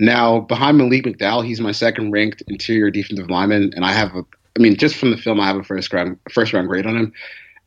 Now, 0.00 0.40
behind 0.40 0.78
Malik 0.78 1.04
McDowell, 1.04 1.46
he's 1.46 1.60
my 1.60 1.72
second 1.72 2.10
ranked 2.10 2.42
interior 2.48 2.90
defensive 2.90 3.30
lineman, 3.30 3.72
and 3.74 3.84
I 3.84 3.92
have 3.92 4.14
a, 4.16 4.24
I 4.56 4.60
mean, 4.60 4.76
just 4.76 4.96
from 4.96 5.12
the 5.12 5.16
film, 5.16 5.40
I 5.40 5.46
have 5.46 5.56
a 5.56 5.62
first 5.62 5.92
round 5.92 6.18
first 6.30 6.52
round 6.52 6.68
grade 6.68 6.86
on 6.86 6.96
him. 6.96 7.12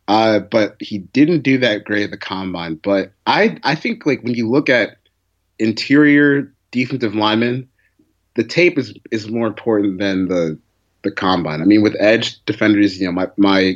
Uh, 0.08 0.40
but 0.40 0.76
he 0.80 0.98
didn't 0.98 1.42
do 1.42 1.58
that 1.60 1.86
great 1.86 2.04
at 2.04 2.12
the 2.12 2.18
combine. 2.18 2.76
But 2.76 3.14
I 3.26 3.58
I 3.64 3.76
think 3.76 4.06
like 4.06 4.22
when 4.24 4.34
you 4.34 4.50
look 4.50 4.70
at 4.70 4.98
interior 5.60 6.54
defensive 6.72 7.16
linemen, 7.16 7.70
the 8.36 8.44
tape 8.44 8.78
is 8.78 8.94
is 9.12 9.30
more 9.30 9.48
important 9.48 10.00
than 10.00 10.28
the 10.28 10.60
the 11.04 11.12
combine. 11.12 11.62
I 11.62 11.66
mean, 11.66 11.82
with 11.82 11.96
edge 12.00 12.44
defenders, 12.46 13.00
you 13.00 13.06
know, 13.06 13.14
my 13.14 13.28
my 13.38 13.76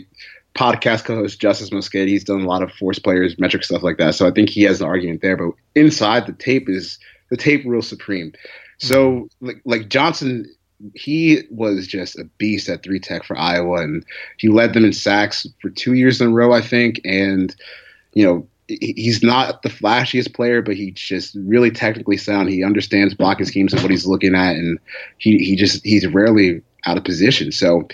podcast 0.55 1.03
co-host 1.03 1.39
Justis 1.39 1.71
Mosqueda. 1.71 2.07
He's 2.07 2.23
done 2.23 2.41
a 2.41 2.47
lot 2.47 2.63
of 2.63 2.71
force 2.71 2.97
players, 2.97 3.37
metric 3.37 3.63
stuff 3.63 3.83
like 3.83 3.97
that. 3.97 4.15
So 4.15 4.27
I 4.27 4.31
think 4.31 4.49
he 4.49 4.63
has 4.63 4.81
an 4.81 4.87
argument 4.87 5.21
there. 5.21 5.37
But 5.37 5.51
inside 5.75 6.25
the 6.25 6.33
tape 6.33 6.69
is 6.69 6.97
the 7.29 7.37
tape 7.37 7.63
real 7.65 7.81
supreme. 7.81 8.33
So 8.77 9.27
like, 9.41 9.61
like 9.65 9.89
Johnson, 9.89 10.45
he 10.93 11.43
was 11.49 11.87
just 11.87 12.17
a 12.17 12.25
beast 12.37 12.69
at 12.69 12.83
three 12.83 12.99
tech 12.99 13.23
for 13.23 13.37
Iowa, 13.37 13.81
and 13.81 14.05
he 14.37 14.49
led 14.49 14.73
them 14.73 14.85
in 14.85 14.93
sacks 14.93 15.47
for 15.61 15.69
two 15.69 15.93
years 15.93 16.19
in 16.19 16.27
a 16.27 16.31
row, 16.31 16.53
I 16.53 16.61
think. 16.61 17.01
And 17.05 17.55
you 18.13 18.25
know, 18.25 18.47
he's 18.67 19.21
not 19.21 19.61
the 19.61 19.69
flashiest 19.69 20.33
player, 20.33 20.61
but 20.61 20.75
he's 20.75 20.93
just 20.93 21.35
really 21.35 21.71
technically 21.71 22.17
sound. 22.17 22.49
He 22.49 22.63
understands 22.63 23.13
blocking 23.13 23.45
schemes 23.45 23.73
and 23.73 23.81
what 23.81 23.91
he's 23.91 24.07
looking 24.07 24.35
at, 24.35 24.55
and 24.55 24.79
he 25.17 25.37
he 25.37 25.55
just 25.55 25.83
he's 25.85 26.07
rarely 26.07 26.61
out 26.85 26.97
of 26.97 27.03
position. 27.03 27.51
So 27.51 27.87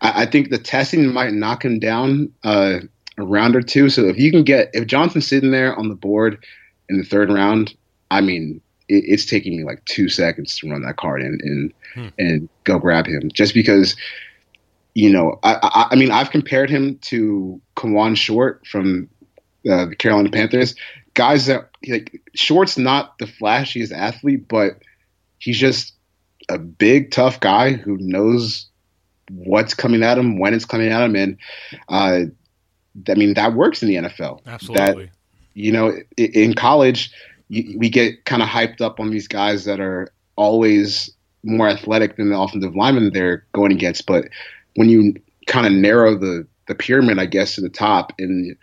I, 0.00 0.22
I 0.22 0.26
think 0.26 0.50
the 0.50 0.58
testing 0.58 1.12
might 1.12 1.32
knock 1.32 1.64
him 1.64 1.78
down 1.78 2.32
uh, 2.44 2.80
a 3.18 3.22
round 3.22 3.56
or 3.56 3.62
two. 3.62 3.88
So 3.88 4.06
if 4.06 4.18
you 4.18 4.30
can 4.30 4.44
get 4.44 4.70
if 4.72 4.86
Johnson's 4.86 5.26
sitting 5.26 5.50
there 5.50 5.74
on 5.76 5.88
the 5.88 5.94
board 5.94 6.44
in 6.88 6.98
the 6.98 7.04
third 7.04 7.30
round, 7.30 7.74
I 8.10 8.20
mean, 8.20 8.60
it, 8.88 9.04
it's 9.06 9.26
taking 9.26 9.56
me 9.56 9.64
like 9.64 9.84
two 9.84 10.08
seconds 10.08 10.56
to 10.58 10.70
run 10.70 10.82
that 10.82 10.96
card 10.96 11.22
and 11.22 11.40
and, 11.40 11.72
hmm. 11.94 12.08
and 12.18 12.48
go 12.64 12.78
grab 12.78 13.06
him 13.06 13.30
just 13.32 13.54
because. 13.54 13.96
You 14.98 15.10
know, 15.10 15.38
I, 15.42 15.58
I, 15.62 15.86
I 15.90 15.94
mean, 15.94 16.10
I've 16.10 16.30
compared 16.30 16.70
him 16.70 16.96
to 17.02 17.60
Kawann 17.76 18.16
Short 18.16 18.66
from 18.66 19.10
uh, 19.70 19.84
the 19.84 19.94
Carolina 19.94 20.30
Panthers. 20.30 20.74
Guys 21.12 21.44
that 21.46 21.68
like 21.86 22.22
Short's 22.34 22.78
not 22.78 23.18
the 23.18 23.26
flashiest 23.26 23.92
athlete, 23.92 24.48
but 24.48 24.78
he's 25.38 25.58
just 25.58 25.95
a 26.48 26.58
big, 26.58 27.10
tough 27.10 27.40
guy 27.40 27.72
who 27.72 27.96
knows 27.98 28.66
what's 29.30 29.74
coming 29.74 30.02
at 30.02 30.18
him, 30.18 30.38
when 30.38 30.54
it's 30.54 30.64
coming 30.64 30.90
at 30.90 31.02
him, 31.02 31.16
and 31.16 31.36
uh, 31.88 32.20
I 33.08 33.14
mean 33.14 33.34
that 33.34 33.54
works 33.54 33.82
in 33.82 33.88
the 33.88 33.96
NFL. 33.96 34.40
Absolutely. 34.46 35.06
That, 35.06 35.12
you 35.54 35.72
know, 35.72 35.92
in 36.16 36.54
college, 36.54 37.10
we 37.48 37.88
get 37.88 38.24
kind 38.24 38.42
of 38.42 38.48
hyped 38.48 38.80
up 38.80 39.00
on 39.00 39.10
these 39.10 39.26
guys 39.26 39.64
that 39.64 39.80
are 39.80 40.12
always 40.36 41.10
more 41.42 41.68
athletic 41.68 42.16
than 42.16 42.30
the 42.30 42.38
offensive 42.38 42.74
lineman 42.74 43.12
they're 43.12 43.44
going 43.52 43.72
against. 43.72 44.06
But 44.06 44.28
when 44.74 44.88
you 44.88 45.14
kind 45.46 45.66
of 45.66 45.72
narrow 45.72 46.16
the 46.16 46.46
the 46.68 46.74
pyramid, 46.74 47.18
I 47.18 47.26
guess, 47.26 47.54
to 47.54 47.60
the 47.60 47.68
top, 47.68 48.12
and 48.18 48.56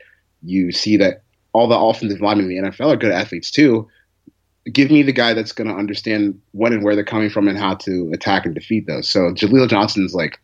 you 0.44 0.72
see 0.72 0.98
that 0.98 1.24
all 1.54 1.68
the 1.68 1.78
offensive 1.78 2.22
linemen 2.22 2.52
in 2.52 2.64
the 2.64 2.70
NFL 2.70 2.94
are 2.94 2.98
good 2.98 3.12
athletes 3.12 3.52
too 3.52 3.88
give 4.72 4.92
me 4.92 5.04
the 5.04 5.12
guy 5.12 5.34
that's 5.34 5.52
going 5.52 5.68
to 5.68 5.76
understand 5.76 6.40
when 6.52 6.74
and 6.74 6.84
where 6.84 6.96
they're 6.96 7.04
coming 7.04 7.30
from 7.30 7.48
and 7.48 7.58
how 7.58 7.76
to 7.76 8.12
attack 8.14 8.46
and 8.46 8.56
defeat 8.56 8.88
those. 8.88 9.10
So 9.10 9.32
Jaleel 9.34 9.70
Johnson's 9.70 10.14
like, 10.14 10.40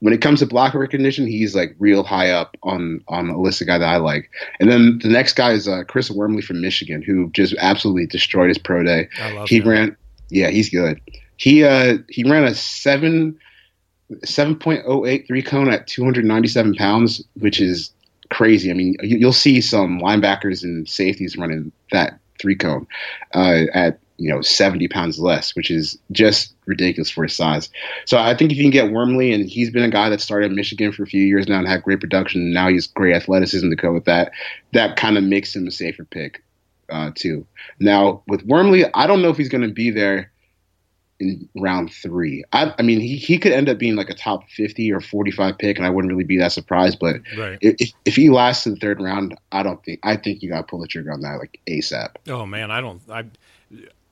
when 0.00 0.12
it 0.12 0.20
comes 0.20 0.40
to 0.40 0.46
block 0.46 0.74
recognition, 0.74 1.26
he's 1.26 1.54
like 1.56 1.74
real 1.78 2.04
high 2.04 2.30
up 2.30 2.56
on 2.62 3.02
on 3.08 3.28
a 3.30 3.40
list 3.40 3.60
of 3.60 3.66
guy 3.66 3.78
that 3.78 3.88
I 3.88 3.96
like. 3.96 4.30
And 4.60 4.70
then 4.70 5.00
the 5.02 5.08
next 5.08 5.34
guy 5.34 5.52
is 5.52 5.66
uh, 5.66 5.82
Chris 5.88 6.10
Wormley 6.10 6.42
from 6.42 6.60
Michigan, 6.60 7.02
who 7.02 7.30
just 7.30 7.54
absolutely 7.58 8.06
destroyed 8.06 8.48
his 8.48 8.58
pro 8.58 8.84
day. 8.84 9.08
he 9.46 9.58
him. 9.58 9.68
ran, 9.68 9.96
yeah, 10.30 10.50
he's 10.50 10.70
good. 10.70 11.00
He 11.36 11.64
uh 11.64 11.98
he 12.08 12.24
ran 12.24 12.44
a 12.44 12.54
seven. 12.54 13.38
7.08 14.24 15.26
three 15.26 15.42
cone 15.42 15.68
at 15.68 15.86
297 15.86 16.76
pounds, 16.76 17.22
which 17.34 17.60
is 17.60 17.92
crazy. 18.30 18.70
I 18.70 18.72
mean, 18.72 18.96
you'll 19.02 19.34
see 19.34 19.60
some 19.60 20.00
linebackers 20.00 20.62
and 20.64 20.88
safeties 20.88 21.36
running 21.36 21.72
that 21.92 22.18
three 22.38 22.56
cone 22.56 22.86
uh, 23.34 23.64
at 23.72 24.00
you 24.18 24.28
know, 24.28 24.42
70 24.42 24.88
pounds 24.88 25.18
less, 25.20 25.54
which 25.54 25.70
is 25.70 25.96
just 26.10 26.52
ridiculous 26.66 27.08
for 27.08 27.22
his 27.22 27.36
size. 27.36 27.70
So 28.04 28.18
I 28.18 28.36
think 28.36 28.50
if 28.50 28.58
you 28.58 28.64
can 28.64 28.72
get 28.72 28.92
Wormley, 28.92 29.32
and 29.32 29.48
he's 29.48 29.70
been 29.70 29.84
a 29.84 29.90
guy 29.90 30.08
that 30.08 30.20
started 30.20 30.50
at 30.50 30.56
Michigan 30.56 30.90
for 30.90 31.04
a 31.04 31.06
few 31.06 31.22
years 31.22 31.46
now 31.46 31.60
and 31.60 31.68
had 31.68 31.84
great 31.84 32.00
production, 32.00 32.40
and 32.40 32.52
now 32.52 32.68
he's 32.68 32.88
great 32.88 33.14
athleticism 33.14 33.70
to 33.70 33.76
go 33.76 33.92
with 33.92 34.06
that, 34.06 34.32
that 34.72 34.96
kind 34.96 35.16
of 35.16 35.22
makes 35.22 35.54
him 35.54 35.68
a 35.68 35.70
safer 35.70 36.04
pick, 36.04 36.42
uh, 36.90 37.12
too. 37.14 37.46
Now, 37.78 38.22
with 38.26 38.44
Wormley, 38.44 38.84
I 38.92 39.06
don't 39.06 39.22
know 39.22 39.30
if 39.30 39.36
he's 39.36 39.48
going 39.48 39.66
to 39.66 39.72
be 39.72 39.90
there 39.90 40.32
in 41.20 41.48
round 41.56 41.92
three. 41.92 42.44
I, 42.52 42.74
I, 42.78 42.82
mean, 42.82 43.00
he, 43.00 43.16
he 43.16 43.38
could 43.38 43.52
end 43.52 43.68
up 43.68 43.78
being 43.78 43.96
like 43.96 44.10
a 44.10 44.14
top 44.14 44.48
50 44.50 44.92
or 44.92 45.00
45 45.00 45.58
pick, 45.58 45.76
and 45.76 45.86
I 45.86 45.90
wouldn't 45.90 46.12
really 46.12 46.24
be 46.24 46.38
that 46.38 46.52
surprised. 46.52 46.98
But 46.98 47.16
right. 47.36 47.58
if, 47.60 47.92
if 48.04 48.16
he 48.16 48.30
lasts 48.30 48.64
to 48.64 48.70
the 48.70 48.76
third 48.76 49.00
round, 49.00 49.36
I 49.52 49.62
don't 49.62 49.82
think, 49.84 50.00
I 50.02 50.16
think 50.16 50.42
you 50.42 50.50
got 50.50 50.58
to 50.58 50.62
pull 50.64 50.80
the 50.80 50.86
trigger 50.86 51.12
on 51.12 51.20
that 51.22 51.38
like 51.38 51.60
ASAP. 51.66 52.16
Oh, 52.28 52.46
man, 52.46 52.70
I 52.70 52.80
don't, 52.80 53.02
I, 53.10 53.24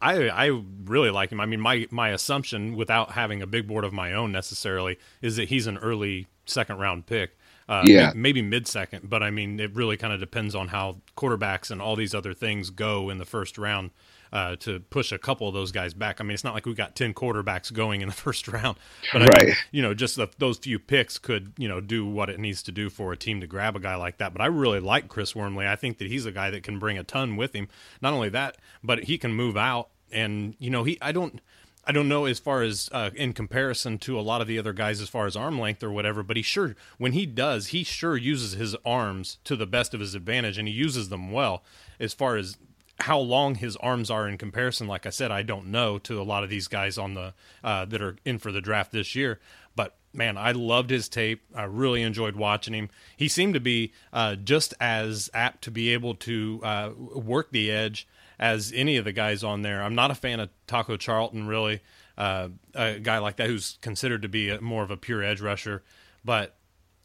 I 0.00 0.28
I 0.28 0.62
really 0.84 1.10
like 1.10 1.32
him. 1.32 1.40
I 1.40 1.46
mean, 1.46 1.60
my 1.60 1.86
my 1.90 2.10
assumption, 2.10 2.76
without 2.76 3.12
having 3.12 3.40
a 3.40 3.46
big 3.46 3.66
board 3.66 3.82
of 3.82 3.94
my 3.94 4.12
own 4.12 4.30
necessarily, 4.30 4.98
is 5.22 5.36
that 5.36 5.48
he's 5.48 5.66
an 5.66 5.78
early 5.78 6.26
second 6.44 6.78
round 6.78 7.06
pick. 7.06 7.36
Uh, 7.68 7.82
yeah, 7.84 8.12
maybe 8.14 8.42
mid 8.42 8.68
second, 8.68 9.08
but 9.08 9.22
I 9.22 9.30
mean, 9.30 9.58
it 9.58 9.74
really 9.74 9.96
kind 9.96 10.12
of 10.12 10.20
depends 10.20 10.54
on 10.54 10.68
how 10.68 10.98
quarterbacks 11.16 11.70
and 11.70 11.80
all 11.80 11.96
these 11.96 12.14
other 12.14 12.34
things 12.34 12.70
go 12.70 13.08
in 13.10 13.18
the 13.18 13.24
first 13.24 13.58
round 13.58 13.90
uh, 14.36 14.54
to 14.54 14.80
push 14.80 15.12
a 15.12 15.18
couple 15.18 15.48
of 15.48 15.54
those 15.54 15.72
guys 15.72 15.94
back. 15.94 16.20
I 16.20 16.24
mean, 16.24 16.32
it's 16.32 16.44
not 16.44 16.52
like 16.52 16.66
we 16.66 16.74
got 16.74 16.94
ten 16.94 17.14
quarterbacks 17.14 17.72
going 17.72 18.02
in 18.02 18.08
the 18.08 18.14
first 18.26 18.46
round, 18.46 18.76
but 19.10 19.22
right. 19.22 19.42
I 19.42 19.44
mean, 19.46 19.54
you 19.70 19.80
know, 19.80 19.94
just 19.94 20.16
the, 20.16 20.28
those 20.36 20.58
few 20.58 20.78
picks 20.78 21.16
could 21.16 21.54
you 21.56 21.66
know 21.66 21.80
do 21.80 22.04
what 22.04 22.28
it 22.28 22.38
needs 22.38 22.62
to 22.64 22.72
do 22.72 22.90
for 22.90 23.14
a 23.14 23.16
team 23.16 23.40
to 23.40 23.46
grab 23.46 23.76
a 23.76 23.80
guy 23.80 23.96
like 23.96 24.18
that. 24.18 24.34
But 24.34 24.42
I 24.42 24.46
really 24.46 24.78
like 24.78 25.08
Chris 25.08 25.34
Wormley. 25.34 25.66
I 25.66 25.74
think 25.74 25.96
that 25.98 26.08
he's 26.08 26.26
a 26.26 26.32
guy 26.32 26.50
that 26.50 26.62
can 26.62 26.78
bring 26.78 26.98
a 26.98 27.02
ton 27.02 27.36
with 27.36 27.54
him. 27.54 27.68
Not 28.02 28.12
only 28.12 28.28
that, 28.28 28.58
but 28.84 29.04
he 29.04 29.16
can 29.16 29.32
move 29.32 29.56
out, 29.56 29.88
and 30.12 30.54
you 30.58 30.68
know, 30.68 30.84
he 30.84 30.98
I 31.00 31.12
don't. 31.12 31.40
I 31.88 31.92
don't 31.92 32.08
know 32.08 32.24
as 32.24 32.40
far 32.40 32.62
as 32.62 32.90
uh, 32.90 33.10
in 33.14 33.32
comparison 33.32 33.98
to 33.98 34.18
a 34.18 34.20
lot 34.20 34.40
of 34.40 34.48
the 34.48 34.58
other 34.58 34.72
guys 34.72 35.00
as 35.00 35.08
far 35.08 35.24
as 35.26 35.36
arm 35.36 35.60
length 35.60 35.84
or 35.84 35.92
whatever, 35.92 36.24
but 36.24 36.36
he 36.36 36.42
sure 36.42 36.74
when 36.98 37.12
he 37.12 37.26
does, 37.26 37.68
he 37.68 37.84
sure 37.84 38.16
uses 38.16 38.54
his 38.54 38.74
arms 38.84 39.38
to 39.44 39.54
the 39.54 39.66
best 39.66 39.94
of 39.94 40.00
his 40.00 40.16
advantage 40.16 40.58
and 40.58 40.66
he 40.66 40.74
uses 40.74 41.10
them 41.10 41.30
well 41.30 41.62
as 42.00 42.12
far 42.12 42.36
as 42.36 42.58
how 42.98 43.18
long 43.18 43.56
his 43.56 43.76
arms 43.76 44.10
are 44.10 44.28
in 44.28 44.38
comparison, 44.38 44.86
like 44.86 45.06
I 45.06 45.10
said, 45.10 45.30
I 45.30 45.42
don't 45.42 45.66
know 45.66 45.98
to 45.98 46.20
a 46.20 46.24
lot 46.24 46.44
of 46.44 46.50
these 46.50 46.68
guys 46.68 46.96
on 46.96 47.14
the 47.14 47.34
uh, 47.62 47.84
that 47.86 48.00
are 48.00 48.16
in 48.24 48.38
for 48.38 48.52
the 48.52 48.60
draft 48.60 48.92
this 48.92 49.14
year. 49.14 49.38
But 49.74 49.96
man, 50.14 50.38
I 50.38 50.52
loved 50.52 50.90
his 50.90 51.08
tape. 51.08 51.42
I 51.54 51.64
really 51.64 52.02
enjoyed 52.02 52.36
watching 52.36 52.74
him. 52.74 52.88
He 53.16 53.28
seemed 53.28 53.54
to 53.54 53.60
be 53.60 53.92
uh, 54.12 54.36
just 54.36 54.72
as 54.80 55.28
apt 55.34 55.62
to 55.64 55.70
be 55.70 55.92
able 55.92 56.14
to 56.14 56.60
uh, 56.62 56.90
work 56.96 57.50
the 57.52 57.70
edge 57.70 58.08
as 58.38 58.72
any 58.74 58.96
of 58.96 59.04
the 59.04 59.12
guys 59.12 59.44
on 59.44 59.62
there. 59.62 59.82
I'm 59.82 59.94
not 59.94 60.10
a 60.10 60.14
fan 60.14 60.40
of 60.40 60.50
Taco 60.66 60.96
Charlton, 60.96 61.46
really, 61.46 61.80
uh, 62.16 62.48
a 62.74 62.98
guy 62.98 63.18
like 63.18 63.36
that 63.36 63.48
who's 63.48 63.78
considered 63.80 64.22
to 64.22 64.28
be 64.28 64.48
a, 64.50 64.60
more 64.60 64.82
of 64.82 64.90
a 64.90 64.96
pure 64.96 65.22
edge 65.22 65.40
rusher, 65.40 65.82
but 66.24 66.55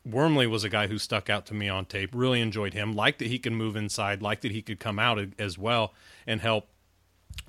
Wormley 0.06 0.48
was 0.48 0.64
a 0.64 0.70
guy 0.70 0.88
who 0.88 0.98
stuck 0.98 1.30
out 1.30 1.46
to 1.48 1.54
me 1.54 1.70
on 1.70 1.86
tape. 1.86 2.12
Really 2.14 2.42
enjoyed 2.42 2.74
him. 2.74 2.96
Liked 2.96 3.20
that 3.20 3.28
he 3.28 3.40
could 3.40 3.54
move 3.54 3.76
inside. 3.76 4.22
Liked 4.22 4.42
that 4.42 4.52
he 4.52 4.62
could 4.62 4.80
come 4.80 4.98
out 4.98 5.20
as 5.38 5.58
well 5.58 5.94
and 6.26 6.42
help 6.42 6.68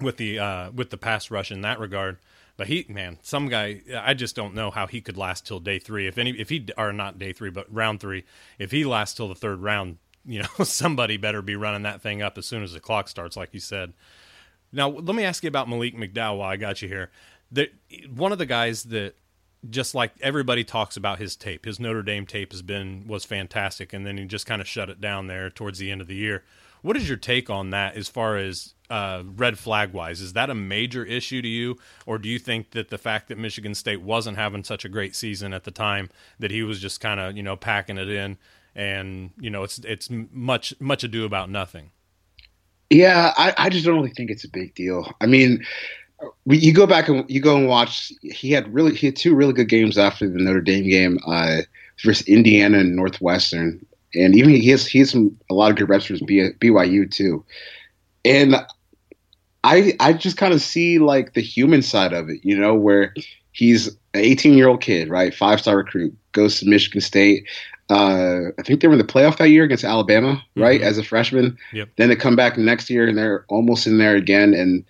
with 0.01 0.17
the 0.17 0.39
uh, 0.39 0.71
with 0.71 0.91
the 0.91 0.97
pass 0.97 1.31
rush 1.31 1.51
in 1.51 1.63
that 1.63 1.79
regard. 1.79 2.19
But 2.57 2.67
he, 2.67 2.85
man, 2.89 3.19
some 3.23 3.49
guy, 3.49 3.81
I 3.97 4.15
just 4.15 4.37
don't 4.37 4.55
know 4.55 4.71
how 4.71 4.87
he 4.87 5.01
could 5.01 5.17
last 5.17 5.47
till 5.47 5.59
day 5.59 5.79
three. 5.79 6.07
If 6.07 6.19
any, 6.19 6.33
if 6.33 6.51
he 6.51 6.67
are 6.77 6.93
not 6.93 7.19
day 7.19 7.33
three, 7.33 7.51
but 7.51 7.73
round 7.73 8.01
three, 8.01 8.25
if 8.59 8.71
he 8.71 8.85
lasts 8.85 9.17
till 9.17 9.29
the 9.29 9.35
third 9.35 9.63
round, 9.63 9.99
you 10.25 10.43
know, 10.43 10.65
somebody 10.65 11.17
better 11.17 11.43
be 11.43 11.57
running 11.57 11.83
that 11.83 12.03
thing 12.03 12.23
up 12.23 12.39
as 12.39 12.47
soon 12.47 12.63
as 12.63 12.73
the 12.73 12.81
clock 12.81 13.09
starts, 13.09 13.37
like 13.37 13.55
you 13.55 13.61
said. 13.61 13.95
Now, 14.71 14.89
let 14.89 15.17
me 15.17 15.25
ask 15.25 15.43
you 15.43 15.49
about 15.49 15.69
Malik 15.69 15.97
McDowell 15.97 16.39
while 16.39 16.51
I 16.51 16.57
got 16.57 16.81
you 16.83 16.89
here. 16.89 17.11
The, 17.51 17.71
one 18.15 18.33
of 18.33 18.39
the 18.39 18.47
guys 18.47 18.85
that 18.85 19.15
just 19.71 19.95
like 19.95 20.13
everybody 20.21 20.65
talks 20.65 20.97
about 20.97 21.19
his 21.19 21.37
tape. 21.37 21.65
His 21.65 21.79
Notre 21.79 22.03
Dame 22.03 22.27
tape 22.27 22.53
has 22.53 22.63
been 22.63 23.05
was 23.07 23.25
fantastic, 23.25 23.93
and 23.93 24.07
then 24.07 24.19
he 24.19 24.25
just 24.25 24.47
kind 24.47 24.61
of 24.61 24.69
shut 24.69 24.91
it 24.91 25.01
down 25.01 25.27
there 25.27 25.51
towards 25.51 25.79
the 25.79 25.91
end 25.91 26.01
of 26.01 26.09
the 26.09 26.15
year. 26.15 26.45
What 26.83 26.97
is 26.97 27.09
your 27.09 27.17
take 27.17 27.49
on 27.49 27.71
that 27.71 27.97
as 27.97 28.09
far 28.09 28.37
as 28.37 28.75
uh, 28.91 29.23
red 29.37 29.57
flag 29.57 29.93
wise? 29.93 30.21
Is 30.21 30.33
that 30.33 30.51
a 30.51 30.55
major 30.55 31.05
issue 31.05 31.41
to 31.41 31.49
you, 31.49 31.79
or 32.07 32.19
do 32.19 32.29
you 32.29 32.41
think 32.41 32.73
that 32.73 32.91
the 32.91 32.99
fact 32.99 33.29
that 33.29 33.39
Michigan 33.39 33.75
State 33.75 34.03
wasn't 34.03 34.37
having 34.37 34.65
such 34.65 34.85
a 34.85 34.89
great 34.89 35.15
season 35.15 35.55
at 35.55 35.63
the 35.63 35.71
time 35.71 36.11
that 36.41 36.51
he 36.51 36.63
was 36.63 36.81
just 36.81 37.01
kind 37.01 37.21
of 37.21 37.37
you 37.37 37.43
know 37.43 37.57
packing 37.57 37.99
it 37.99 38.09
in, 38.09 38.37
and 38.75 39.31
you 39.39 39.51
know 39.51 39.63
it's 39.63 39.79
it's 39.81 40.09
much 40.11 40.75
much 40.81 41.05
ado 41.05 41.25
about 41.25 41.51
nothing? 41.51 41.91
Yeah, 42.91 43.33
I, 43.37 43.55
I 43.57 43.69
just 43.71 43.87
don't 43.87 43.95
really 43.95 44.11
think 44.11 44.31
it's 44.31 44.45
a 44.45 44.51
big 44.51 44.75
deal. 44.75 45.11
I 45.21 45.27
mean, 45.27 45.65
you 46.47 46.73
go 46.73 46.87
back 46.87 47.09
and 47.09 47.29
you 47.31 47.41
go 47.41 47.57
and 47.57 47.69
watch. 47.69 48.13
He 48.23 48.53
had 48.53 48.73
really 48.73 48.95
he 48.95 49.07
had 49.07 49.17
two 49.17 49.35
really 49.35 49.53
good 49.53 49.69
games 49.69 49.99
after 49.99 50.29
the 50.29 50.39
Notre 50.39 50.61
Dame 50.61 50.89
game 50.89 51.19
uh, 51.27 51.63
versus 52.03 52.27
Indiana 52.29 52.79
and 52.79 52.97
Northwestern, 52.97 53.85
and 54.15 54.35
even 54.35 54.51
he 54.51 54.69
has 54.71 54.87
he 54.87 54.99
has 55.01 55.11
some 55.11 55.37
a 55.51 55.55
lot 55.55 55.71
of 55.71 55.77
good 55.77 55.89
reps 55.89 56.07
for 56.07 56.15
BYU 56.15 57.11
too. 57.11 57.45
And 58.25 58.57
I 59.65 59.95
I 60.01 60.13
just 60.13 60.37
kind 60.37 60.53
of 60.53 60.61
see 60.61 60.99
like 60.99 61.35
the 61.35 61.43
human 61.43 61.83
side 61.83 62.13
of 62.13 62.29
it, 62.29 62.41
you 62.43 62.59
know, 62.59 62.75
where 62.75 63.15
he's 63.53 63.89
an 63.89 63.97
18 64.15 64.55
year 64.55 64.69
old 64.69 64.81
kid, 64.81 65.09
right, 65.09 65.35
five 65.35 65.61
star 65.61 65.77
recruit, 65.77 66.17
goes 66.33 66.61
to 66.61 66.69
Michigan 66.69 67.01
State. 67.01 67.49
Uh, 67.91 68.49
I 68.59 68.63
think 68.63 68.81
they 68.81 68.89
were 68.89 68.95
in 68.95 68.99
the 68.99 69.05
playoff 69.05 69.37
that 69.37 69.51
year 69.51 69.65
against 69.65 69.85
Alabama, 69.85 70.43
right, 70.57 70.81
mm-hmm. 70.81 70.89
as 70.89 70.99
a 70.99 71.05
freshman. 71.05 71.59
Yep. 71.73 71.91
Then 71.97 72.09
they 72.09 72.17
come 72.17 72.37
back 72.37 72.57
next 72.57 72.89
year 72.89 73.07
and 73.07 73.19
they're 73.19 73.45
almost 73.49 73.87
in 73.87 73.99
there 73.99 74.17
again, 74.17 74.55
and 74.55 74.85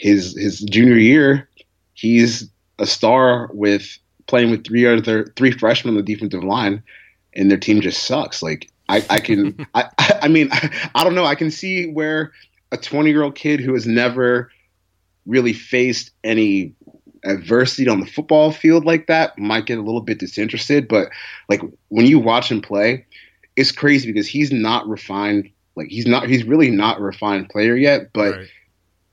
his 0.00 0.36
his 0.36 0.60
junior 0.60 0.96
year, 0.96 1.48
he's 1.92 2.48
a 2.78 2.86
star 2.86 3.50
with 3.52 3.98
playing 4.26 4.50
with 4.50 4.64
three 4.64 4.86
other 4.86 5.26
three 5.36 5.50
freshmen 5.50 5.94
on 5.94 5.96
the 5.96 6.14
defensive 6.14 6.42
line, 6.42 6.82
and 7.34 7.50
their 7.50 7.58
team 7.58 7.80
just 7.80 8.04
sucks. 8.04 8.42
Like 8.42 8.70
I, 8.88 9.04
I 9.10 9.18
can 9.20 9.66
I, 9.74 9.84
I 10.22 10.28
mean 10.28 10.48
I, 10.52 10.90
I 10.94 11.04
don't 11.04 11.14
know. 11.14 11.26
I 11.26 11.34
can 11.34 11.50
see 11.50 11.90
where 11.90 12.32
a 12.72 12.78
20 12.78 13.10
year 13.10 13.22
old 13.22 13.34
kid 13.34 13.60
who 13.60 13.74
has 13.74 13.86
never 13.86 14.50
really 15.26 15.52
faced 15.52 16.12
any 16.24 16.74
adversity 17.22 17.86
on 17.86 18.00
the 18.00 18.06
football 18.06 18.50
field 18.50 18.86
like 18.86 19.06
that 19.06 19.38
might 19.38 19.66
get 19.66 19.76
a 19.76 19.82
little 19.82 20.00
bit 20.00 20.18
disinterested. 20.18 20.88
But 20.88 21.08
like 21.50 21.60
when 21.88 22.06
you 22.06 22.18
watch 22.18 22.50
him 22.50 22.62
play, 22.62 23.04
it's 23.54 23.70
crazy 23.70 24.10
because 24.10 24.26
he's 24.26 24.50
not 24.50 24.88
refined. 24.88 25.50
Like 25.76 25.88
he's 25.88 26.06
not 26.06 26.26
he's 26.26 26.44
really 26.44 26.70
not 26.70 27.00
a 27.00 27.02
refined 27.02 27.50
player 27.50 27.76
yet, 27.76 28.14
but 28.14 28.34
right 28.34 28.48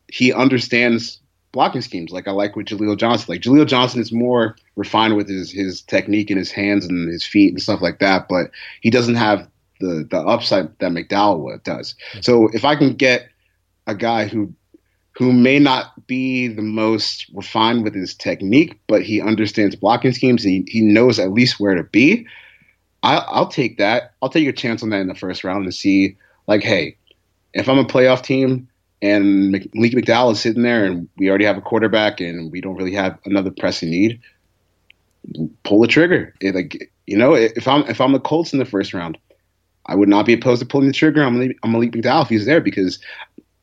he 0.08 0.34
understands 0.34 1.20
blocking 1.52 1.82
schemes. 1.82 2.12
Like 2.12 2.28
I 2.28 2.32
like 2.32 2.56
with 2.56 2.68
Jaleel 2.68 2.98
Johnson. 2.98 3.26
Like 3.30 3.42
Jaleel 3.42 3.68
Johnson 3.68 4.02
is 4.02 4.12
more 4.12 4.56
refined 4.76 5.16
with 5.16 5.28
his 5.28 5.52
his 5.52 5.82
technique 5.82 6.30
and 6.30 6.38
his 6.38 6.52
hands 6.52 6.86
and 6.86 7.10
his 7.12 7.26
feet 7.26 7.52
and 7.52 7.62
stuff 7.62 7.82
like 7.82 8.00
that, 8.00 8.28
but 8.28 8.52
he 8.82 8.90
doesn't 8.90 9.16
have 9.16 9.50
the 9.80 10.08
the 10.10 10.20
upside 10.20 10.78
that 10.80 10.92
McDowell 10.92 11.64
does. 11.64 11.96
Hmm. 12.14 12.20
So 12.22 12.50
if 12.54 12.66
I 12.66 12.76
can 12.76 12.94
get 12.94 13.28
a 13.86 13.96
guy 13.96 14.28
who 14.28 14.54
who 15.18 15.34
may 15.34 15.58
not 15.58 16.06
be 16.06 16.48
the 16.48 16.62
most 16.62 17.26
refined 17.34 17.84
with 17.84 17.96
his 17.96 18.14
technique, 18.14 18.80
but 18.88 19.02
he 19.02 19.20
understands 19.20 19.76
blocking 19.76 20.14
schemes 20.14 20.46
and 20.46 20.54
he, 20.54 20.66
he 20.68 20.82
knows 20.82 21.18
at 21.18 21.32
least 21.32 21.60
where 21.60 21.74
to 21.74 21.84
be. 21.84 22.28
I, 23.02 23.40
will 23.40 23.48
take 23.48 23.80
that. 23.80 24.14
I'll 24.22 24.30
take 24.30 24.48
a 24.48 24.54
chance 24.54 24.84
on 24.84 24.92
that 24.92 25.02
in 25.02 25.08
the 25.08 25.16
first 25.16 25.44
round 25.44 25.66
to 25.66 25.72
see, 25.72 26.18
like, 26.46 26.62
hey, 26.62 26.98
if 27.54 27.68
I'm 27.68 27.80
a 27.80 27.86
playoff 27.86 28.22
team 28.22 28.68
and 29.02 29.52
Malik 29.52 29.94
McDowell 29.94 30.32
is 30.32 30.40
sitting 30.40 30.64
there, 30.64 30.86
and 30.86 31.08
we 31.18 31.30
already 31.30 31.46
have 31.46 31.58
a 31.58 31.62
quarterback, 31.62 32.20
and 32.20 32.52
we 32.52 32.62
don't 32.62 32.76
really 32.76 32.94
have 32.94 33.18
another 33.26 33.52
pressing 33.52 33.90
need. 33.90 34.20
Pull 35.64 35.82
the 35.82 35.88
trigger. 35.88 36.34
It, 36.42 36.56
like 36.56 36.92
you 37.06 37.18
know, 37.18 37.34
if 37.34 37.68
I'm 37.68 37.84
if 37.84 38.02
I'm 38.02 38.14
the 38.14 38.20
Colts 38.20 38.54
in 38.54 38.60
the 38.60 38.66
first 38.66 38.94
round, 38.94 39.18
I 39.86 39.96
would 39.96 40.10
not 40.10 40.26
be 40.26 40.34
opposed 40.34 40.62
to 40.62 40.68
pulling 40.68 40.88
the 40.88 40.94
trigger 40.94 41.24
on 41.24 41.34
Malik, 41.34 41.58
on 41.64 41.72
Malik 41.72 41.92
McDowell 41.92 42.24
if 42.24 42.30
he's 42.30 42.46
there 42.46 42.62
because 42.62 43.00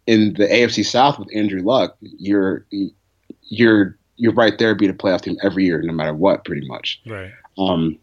in 0.07 0.35
the 0.35 0.47
AFC 0.47 0.85
South 0.85 1.19
with 1.19 1.29
Andrew 1.35 1.63
Luck, 1.63 1.97
you're 2.01 2.67
you're 3.43 3.99
you're 4.17 4.35
right 4.35 4.57
there 4.59 4.75
being 4.75 4.91
a 4.91 4.95
playoff 4.95 5.23
team 5.23 5.37
every 5.43 5.65
year, 5.65 5.83
no 5.83 5.93
matter 5.93 6.15
what, 6.15 6.45
pretty 6.45 6.67
much. 6.67 7.01
Right. 7.07 7.33
Um. 7.59 7.99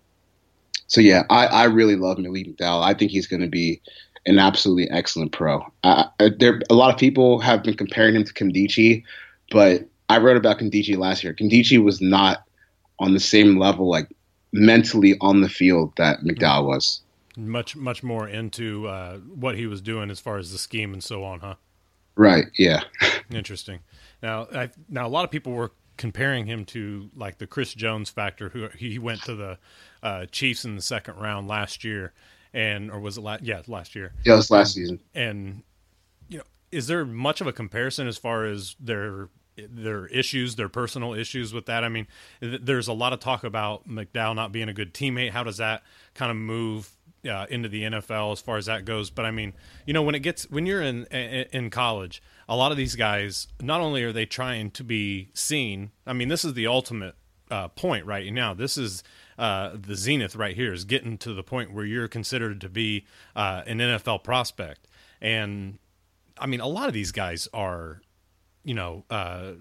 So 0.87 0.99
yeah, 0.99 1.23
I, 1.29 1.47
I 1.47 1.63
really 1.65 1.95
love 1.95 2.17
Malik 2.17 2.47
McDowell. 2.47 2.83
I 2.83 2.93
think 2.93 3.11
he's 3.11 3.27
going 3.27 3.41
to 3.41 3.47
be 3.47 3.81
an 4.25 4.39
absolutely 4.39 4.89
excellent 4.89 5.31
pro. 5.31 5.65
Uh, 5.83 6.05
there, 6.37 6.61
a 6.69 6.73
lot 6.73 6.93
of 6.93 6.99
people 6.99 7.39
have 7.39 7.63
been 7.63 7.75
comparing 7.75 8.15
him 8.15 8.23
to 8.23 8.33
Nkemdiche, 8.33 9.03
but 9.49 9.87
I 10.09 10.17
wrote 10.19 10.37
about 10.37 10.59
Nkemdiche 10.59 10.97
last 10.97 11.23
year. 11.23 11.33
Nkemdiche 11.33 11.83
was 11.83 12.01
not 12.01 12.43
on 12.99 13.13
the 13.13 13.19
same 13.19 13.57
level, 13.57 13.89
like 13.89 14.09
mentally 14.53 15.17
on 15.21 15.41
the 15.41 15.49
field, 15.49 15.93
that 15.97 16.19
McDowell 16.21 16.65
was. 16.65 17.01
Much, 17.37 17.75
much 17.75 18.03
more 18.03 18.27
into 18.27 18.87
uh, 18.87 19.17
what 19.17 19.55
he 19.55 19.65
was 19.65 19.81
doing 19.81 20.11
as 20.11 20.19
far 20.19 20.37
as 20.37 20.51
the 20.51 20.57
scheme 20.57 20.93
and 20.93 21.03
so 21.03 21.23
on, 21.23 21.39
huh? 21.39 21.55
Right. 22.15 22.45
Yeah. 22.57 22.81
Interesting. 23.31 23.79
Now, 24.21 24.47
I, 24.53 24.69
now 24.89 25.07
a 25.07 25.09
lot 25.09 25.23
of 25.23 25.31
people 25.31 25.53
were 25.53 25.71
comparing 25.97 26.45
him 26.45 26.65
to 26.65 27.09
like 27.15 27.37
the 27.37 27.47
Chris 27.47 27.73
Jones 27.73 28.09
factor, 28.09 28.49
who 28.49 28.67
he 28.77 28.99
went 28.99 29.23
to 29.23 29.35
the 29.35 29.57
uh, 30.03 30.25
Chiefs 30.25 30.65
in 30.65 30.75
the 30.75 30.81
second 30.81 31.15
round 31.15 31.47
last 31.47 31.83
year 31.83 32.13
and 32.53 32.91
or 32.91 32.99
was 32.99 33.17
it 33.17 33.21
last? 33.21 33.43
Yeah, 33.43 33.61
last 33.67 33.95
year. 33.95 34.13
Yeah, 34.25 34.33
it 34.33 34.37
was 34.37 34.51
last 34.51 34.73
season. 34.73 34.99
And 35.13 35.63
you 36.29 36.39
know, 36.39 36.43
is 36.71 36.87
there 36.87 37.05
much 37.05 37.41
of 37.41 37.47
a 37.47 37.53
comparison 37.53 38.07
as 38.07 38.17
far 38.17 38.45
as 38.45 38.75
their 38.79 39.29
their 39.57 40.07
issues, 40.07 40.55
their 40.55 40.69
personal 40.69 41.13
issues 41.13 41.53
with 41.53 41.65
that? 41.65 41.83
I 41.83 41.89
mean, 41.89 42.07
there's 42.41 42.87
a 42.87 42.93
lot 42.93 43.13
of 43.13 43.19
talk 43.19 43.43
about 43.43 43.87
McDowell 43.87 44.35
not 44.35 44.51
being 44.51 44.69
a 44.69 44.73
good 44.73 44.93
teammate. 44.93 45.31
How 45.31 45.43
does 45.43 45.57
that 45.57 45.83
kind 46.13 46.31
of 46.31 46.37
move 46.37 46.91
uh, 47.29 47.45
into 47.49 47.69
the 47.69 47.83
NFL 47.83 48.33
as 48.33 48.41
far 48.41 48.57
as 48.57 48.65
that 48.65 48.85
goes? 48.85 49.09
But 49.09 49.25
I 49.25 49.31
mean, 49.31 49.53
you 49.85 49.93
know, 49.93 50.03
when 50.03 50.15
it 50.15 50.19
gets 50.19 50.49
when 50.49 50.65
you're 50.65 50.81
in 50.81 51.05
in 51.05 51.69
college, 51.69 52.21
a 52.49 52.55
lot 52.55 52.71
of 52.71 52.77
these 52.77 52.95
guys 52.95 53.47
not 53.61 53.81
only 53.81 54.03
are 54.03 54.11
they 54.11 54.25
trying 54.25 54.71
to 54.71 54.83
be 54.83 55.29
seen. 55.33 55.91
I 56.05 56.13
mean, 56.13 56.27
this 56.27 56.43
is 56.43 56.53
the 56.53 56.67
ultimate 56.67 57.15
uh, 57.49 57.67
point 57.69 58.05
right 58.05 58.31
now. 58.31 58.53
This 58.53 58.77
is 58.77 59.03
uh, 59.41 59.75
the 59.75 59.95
zenith 59.95 60.35
right 60.35 60.55
here 60.55 60.71
is 60.71 60.85
getting 60.85 61.17
to 61.17 61.33
the 61.33 61.41
point 61.41 61.73
where 61.73 61.83
you're 61.83 62.07
considered 62.07 62.61
to 62.61 62.69
be 62.69 63.07
uh, 63.35 63.63
an 63.65 63.79
NFL 63.79 64.23
prospect. 64.23 64.87
And 65.19 65.79
I 66.37 66.45
mean, 66.45 66.59
a 66.59 66.67
lot 66.67 66.87
of 66.87 66.93
these 66.93 67.11
guys 67.11 67.47
are, 67.51 68.03
you 68.63 68.75
know, 68.75 69.03
uh, 69.09 69.53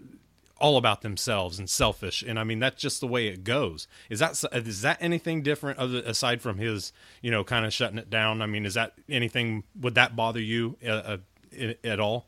all 0.58 0.76
about 0.76 1.00
themselves 1.00 1.58
and 1.58 1.68
selfish. 1.68 2.20
And 2.20 2.38
I 2.38 2.44
mean, 2.44 2.58
that's 2.58 2.78
just 2.78 3.00
the 3.00 3.06
way 3.06 3.28
it 3.28 3.42
goes. 3.42 3.88
Is 4.10 4.18
that 4.18 4.44
is 4.52 4.82
that 4.82 4.98
anything 5.00 5.42
different 5.42 5.78
other, 5.78 6.02
aside 6.04 6.42
from 6.42 6.58
his, 6.58 6.92
you 7.22 7.30
know, 7.30 7.42
kind 7.42 7.64
of 7.64 7.72
shutting 7.72 7.96
it 7.96 8.10
down? 8.10 8.42
I 8.42 8.46
mean, 8.46 8.66
is 8.66 8.74
that 8.74 8.92
anything? 9.08 9.64
Would 9.80 9.94
that 9.94 10.14
bother 10.14 10.42
you 10.42 10.76
uh, 10.86 11.16
uh 11.58 11.72
at 11.82 11.98
all? 11.98 12.26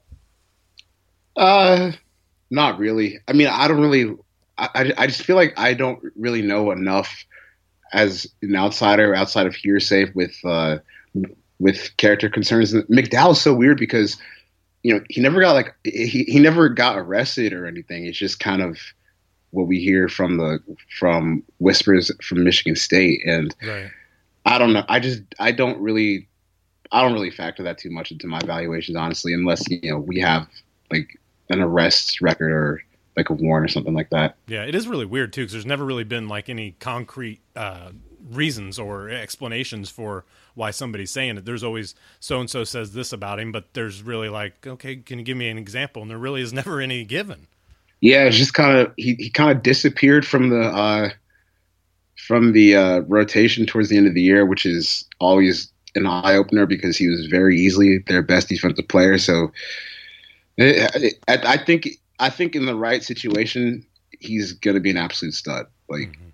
Uh, 1.36 1.92
not 2.48 2.78
really. 2.78 3.18
I 3.28 3.34
mean, 3.34 3.48
I 3.48 3.68
don't 3.68 3.80
really. 3.82 4.16
I 4.56 4.94
I 4.96 5.06
just 5.06 5.24
feel 5.24 5.36
like 5.36 5.52
I 5.58 5.74
don't 5.74 6.02
really 6.16 6.40
know 6.40 6.70
enough 6.70 7.26
as 7.92 8.26
an 8.42 8.56
outsider 8.56 9.14
outside 9.14 9.46
of 9.46 9.54
hearsay 9.54 10.10
with 10.14 10.34
uh 10.44 10.78
with 11.58 11.96
character 11.96 12.28
concerns. 12.28 12.74
McDowell's 12.74 13.40
so 13.40 13.54
weird 13.54 13.78
because 13.78 14.16
you 14.82 14.92
know 14.92 15.02
he 15.08 15.20
never 15.20 15.40
got 15.40 15.52
like 15.52 15.74
he 15.84 16.24
he 16.24 16.38
never 16.38 16.68
got 16.68 16.98
arrested 16.98 17.52
or 17.52 17.66
anything. 17.66 18.04
It's 18.04 18.18
just 18.18 18.40
kind 18.40 18.62
of 18.62 18.78
what 19.50 19.68
we 19.68 19.78
hear 19.78 20.08
from 20.08 20.38
the 20.38 20.58
from 20.98 21.42
whispers 21.58 22.10
from 22.22 22.42
Michigan 22.42 22.74
State, 22.74 23.20
and 23.24 23.54
right. 23.62 23.90
I 24.44 24.58
don't 24.58 24.72
know. 24.72 24.84
I 24.88 24.98
just 24.98 25.22
I 25.38 25.52
don't 25.52 25.80
really 25.80 26.28
I 26.90 27.00
don't 27.00 27.12
really 27.12 27.30
factor 27.30 27.62
that 27.62 27.78
too 27.78 27.90
much 27.90 28.10
into 28.10 28.26
my 28.26 28.40
valuations 28.44 28.96
honestly, 28.96 29.32
unless 29.32 29.62
you 29.70 29.92
know 29.92 29.98
we 29.98 30.18
have 30.20 30.48
like 30.90 31.18
an 31.48 31.60
arrest 31.60 32.20
record 32.20 32.50
or 32.50 32.82
like 33.16 33.30
a 33.30 33.34
warrant 33.34 33.64
or 33.64 33.68
something 33.68 33.94
like 33.94 34.10
that. 34.10 34.36
Yeah, 34.46 34.64
it 34.64 34.74
is 34.74 34.88
really 34.88 35.06
weird 35.06 35.32
too 35.32 35.42
because 35.42 35.52
there's 35.52 35.66
never 35.66 35.84
really 35.84 36.04
been 36.04 36.28
like 36.28 36.48
any 36.48 36.72
concrete 36.80 37.40
uh, 37.54 37.90
reasons 38.30 38.78
or 38.78 39.10
explanations 39.10 39.90
for 39.90 40.24
why 40.54 40.70
somebody's 40.70 41.10
saying 41.10 41.36
it. 41.38 41.44
There's 41.44 41.64
always 41.64 41.94
so 42.20 42.40
and 42.40 42.48
so 42.48 42.64
says 42.64 42.92
this 42.92 43.12
about 43.12 43.40
him, 43.40 43.52
but 43.52 43.74
there's 43.74 44.02
really 44.02 44.28
like, 44.28 44.66
okay, 44.66 44.96
can 44.96 45.18
you 45.18 45.24
give 45.24 45.36
me 45.36 45.48
an 45.48 45.58
example? 45.58 46.02
And 46.02 46.10
there 46.10 46.18
really 46.18 46.42
is 46.42 46.52
never 46.52 46.80
any 46.80 47.04
given. 47.04 47.46
Yeah, 48.00 48.24
it's 48.24 48.36
just 48.36 48.54
kind 48.54 48.78
of 48.78 48.92
he, 48.96 49.14
he 49.14 49.30
kind 49.30 49.50
of 49.50 49.62
disappeared 49.62 50.26
from 50.26 50.50
the 50.50 50.62
uh, 50.62 51.10
from 52.16 52.52
the 52.52 52.76
uh, 52.76 52.98
rotation 53.00 53.66
towards 53.66 53.88
the 53.88 53.96
end 53.96 54.06
of 54.06 54.14
the 54.14 54.22
year, 54.22 54.44
which 54.44 54.66
is 54.66 55.08
always 55.20 55.72
an 55.94 56.06
eye 56.06 56.34
opener 56.34 56.66
because 56.66 56.96
he 56.96 57.08
was 57.08 57.26
very 57.26 57.58
easily 57.58 57.98
their 58.06 58.22
best 58.22 58.48
defensive 58.48 58.88
player. 58.88 59.18
So 59.18 59.52
it, 60.56 60.90
it, 60.96 61.14
I, 61.28 61.54
I 61.54 61.64
think 61.64 61.88
I 62.22 62.30
think 62.30 62.56
in 62.56 62.64
the 62.64 62.74
right 62.74 63.02
situation, 63.02 63.84
he's 64.18 64.52
going 64.52 64.74
to 64.74 64.80
be 64.80 64.90
an 64.90 64.96
absolute 64.96 65.34
stud. 65.34 65.66
Like. 65.88 66.08
Mm-hmm 66.08 66.28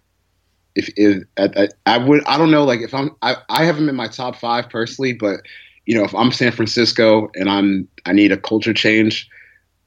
if, 0.79 0.88
if 0.96 1.24
I, 1.37 1.68
I, 1.87 1.98
would 1.98 2.24
I 2.27 2.38
don't 2.38 2.53
know 2.53 2.64
like 2.64 2.81
if 2.81 2.94
I'm 2.94 3.14
I, 3.20 3.37
I 3.48 3.64
have 3.64 3.77
him 3.77 3.88
in 3.88 3.96
my 3.96 4.07
top 4.07 4.37
five 4.37 4.70
personally, 4.70 5.12
but 5.12 5.40
you 5.87 5.94
know 5.96 6.05
if 6.05 6.14
I'm 6.14 6.31
San 6.31 6.53
Francisco 6.53 7.31
and 7.35 7.51
I'm 7.51 7.88
I 8.07 8.12
need 8.12 8.31
a 8.31 8.37
culture 8.37 8.72
change, 8.72 9.29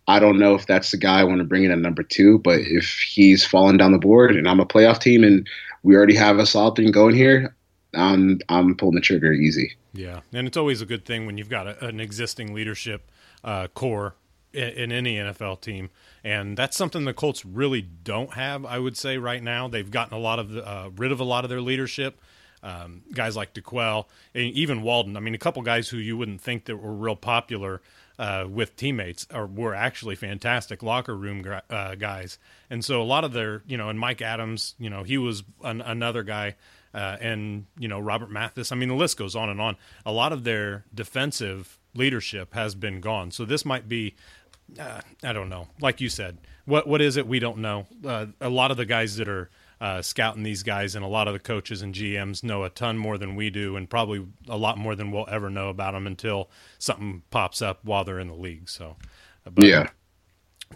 I 0.08 0.20
don't 0.20 0.38
know 0.38 0.54
if 0.54 0.68
that's 0.68 0.92
the 0.92 0.98
guy 0.98 1.22
I 1.22 1.24
want 1.24 1.40
to 1.40 1.46
bring 1.46 1.64
in 1.64 1.72
at 1.72 1.80
number 1.80 2.04
two. 2.04 2.40
But 2.40 2.60
if 2.60 2.90
he's 3.10 3.46
falling 3.46 3.78
down 3.78 3.94
the 3.94 4.00
board 4.00 4.36
and 4.36 4.48
I'm 4.50 4.60
a 4.60 4.66
playoff 4.66 5.00
team 5.00 5.24
and 5.24 5.48
we 5.84 5.96
already 5.96 6.16
have 6.16 6.40
a 6.40 6.46
solid 6.46 6.76
thing 6.76 6.92
going 6.92 7.16
here, 7.16 7.56
I'm 7.96 8.40
I'm 8.50 8.76
pulling 8.76 8.96
the 8.96 9.02
trigger 9.02 9.32
easy. 9.32 9.74
Yeah, 9.94 10.22
and 10.34 10.46
it's 10.46 10.58
always 10.58 10.82
a 10.82 10.86
good 10.86 11.06
thing 11.06 11.26
when 11.26 11.38
you've 11.38 11.50
got 11.50 11.68
a, 11.68 11.86
an 11.86 12.02
existing 12.02 12.54
leadership 12.54 13.10
uh, 13.46 13.68
core 13.68 14.16
in, 14.54 14.92
any 14.92 15.16
NFL 15.16 15.62
team 15.62 15.90
and 16.24 16.56
that's 16.56 16.78
something 16.78 17.06
the 17.06 17.14
Colts 17.14 17.46
really 17.46 17.82
don't 17.82 18.34
have. 18.34 18.66
I 18.66 18.80
would 18.80 18.96
say 18.96 19.18
right 19.18 19.42
now 19.42 19.68
they've 19.68 19.90
gotten 19.90 20.16
a 20.16 20.20
lot 20.20 20.40
of 20.40 20.52
the, 20.52 20.68
uh, 20.68 20.90
rid 20.96 21.12
of 21.12 21.20
a 21.20 21.24
lot 21.24 21.44
of 21.44 21.50
their 21.50 21.62
leadership. 21.62 22.20
Um, 22.64 23.02
guys 23.12 23.36
like 23.36 23.54
D'Qwell 23.54 24.06
and 24.36 24.54
even 24.54 24.84
Walden. 24.84 25.18
I 25.18 25.20
mean, 25.20 25.34
a 25.34 25.40
couple 25.40 25.64
guys 25.64 25.90
who 25.90 25.98
you 25.98 26.16
wouldn't 26.16 26.42
think 26.42 26.66
that 26.66 26.78
were 26.78 26.94
real 26.94 27.16
popular 27.16 27.82
uh, 28.20 28.46
with 28.48 28.76
teammates 28.76 29.26
or 29.34 29.48
were 29.48 29.74
actually 29.74 30.16
fantastic 30.16 30.84
locker 30.84 31.16
room 31.16 31.44
uh, 31.72 31.96
guys. 31.96 32.38
And 32.70 32.86
so 32.86 33.02
a 33.02 33.04
lot 33.04 33.24
of 33.24 33.34
their, 33.34 33.64
you 33.66 33.78
know, 33.78 33.90
and 33.90 34.00
Mike 34.00 34.22
Adams, 34.22 34.76
you 34.78 34.92
know, 34.92 35.02
he 35.02 35.18
was 35.18 35.44
an, 35.64 35.82
another 35.82 36.24
guy. 36.24 36.56
Uh, 36.94 37.16
and 37.22 37.68
you 37.80 37.88
know 37.88 38.02
Robert 38.02 38.30
Mathis. 38.30 38.70
I 38.74 38.76
mean, 38.76 38.90
the 38.90 38.96
list 38.96 39.16
goes 39.16 39.34
on 39.34 39.48
and 39.48 39.62
on. 39.62 39.78
A 40.06 40.12
lot 40.12 40.34
of 40.34 40.44
their 40.44 40.84
defensive 40.94 41.80
leadership 41.94 42.54
has 42.54 42.76
been 42.76 43.00
gone. 43.00 43.32
So 43.32 43.46
this 43.46 43.64
might 43.64 43.88
be 43.88 44.14
uh, 44.80 45.02
I 45.24 45.34
don't 45.34 45.50
know. 45.50 45.68
Like 45.80 46.02
you 46.02 46.10
said, 46.10 46.38
what 46.66 46.88
what 46.88 47.02
is 47.02 47.18
it? 47.18 47.28
We 47.28 47.40
don't 47.40 47.60
know. 47.60 47.88
Uh, 48.06 48.28
a 48.40 48.50
lot 48.50 48.72
of 48.72 48.78
the 48.78 48.86
guys 48.86 49.18
that 49.18 49.28
are 49.28 49.50
uh, 49.82 50.02
scouting 50.02 50.44
these 50.44 50.64
guys, 50.64 50.96
and 50.96 51.04
a 51.04 51.08
lot 51.08 51.28
of 51.28 51.34
the 51.34 51.40
coaches 51.40 51.82
and 51.82 51.94
GMs 51.94 52.44
know 52.44 52.64
a 52.64 52.70
ton 52.70 52.98
more 52.98 53.18
than 53.18 53.36
we 53.36 53.50
do, 53.50 53.76
and 53.76 53.90
probably 53.90 54.26
a 54.48 54.58
lot 54.58 54.78
more 54.78 54.96
than 54.96 55.12
we'll 55.12 55.28
ever 55.30 55.50
know 55.50 55.70
about 55.70 55.94
them 55.94 56.06
until 56.06 56.50
something 56.78 57.24
pops 57.32 57.62
up 57.62 57.80
while 57.84 58.04
they're 58.04 58.20
in 58.20 58.28
the 58.28 58.36
league. 58.36 58.70
So, 58.70 58.98
but, 59.44 59.66
yeah. 59.66 59.90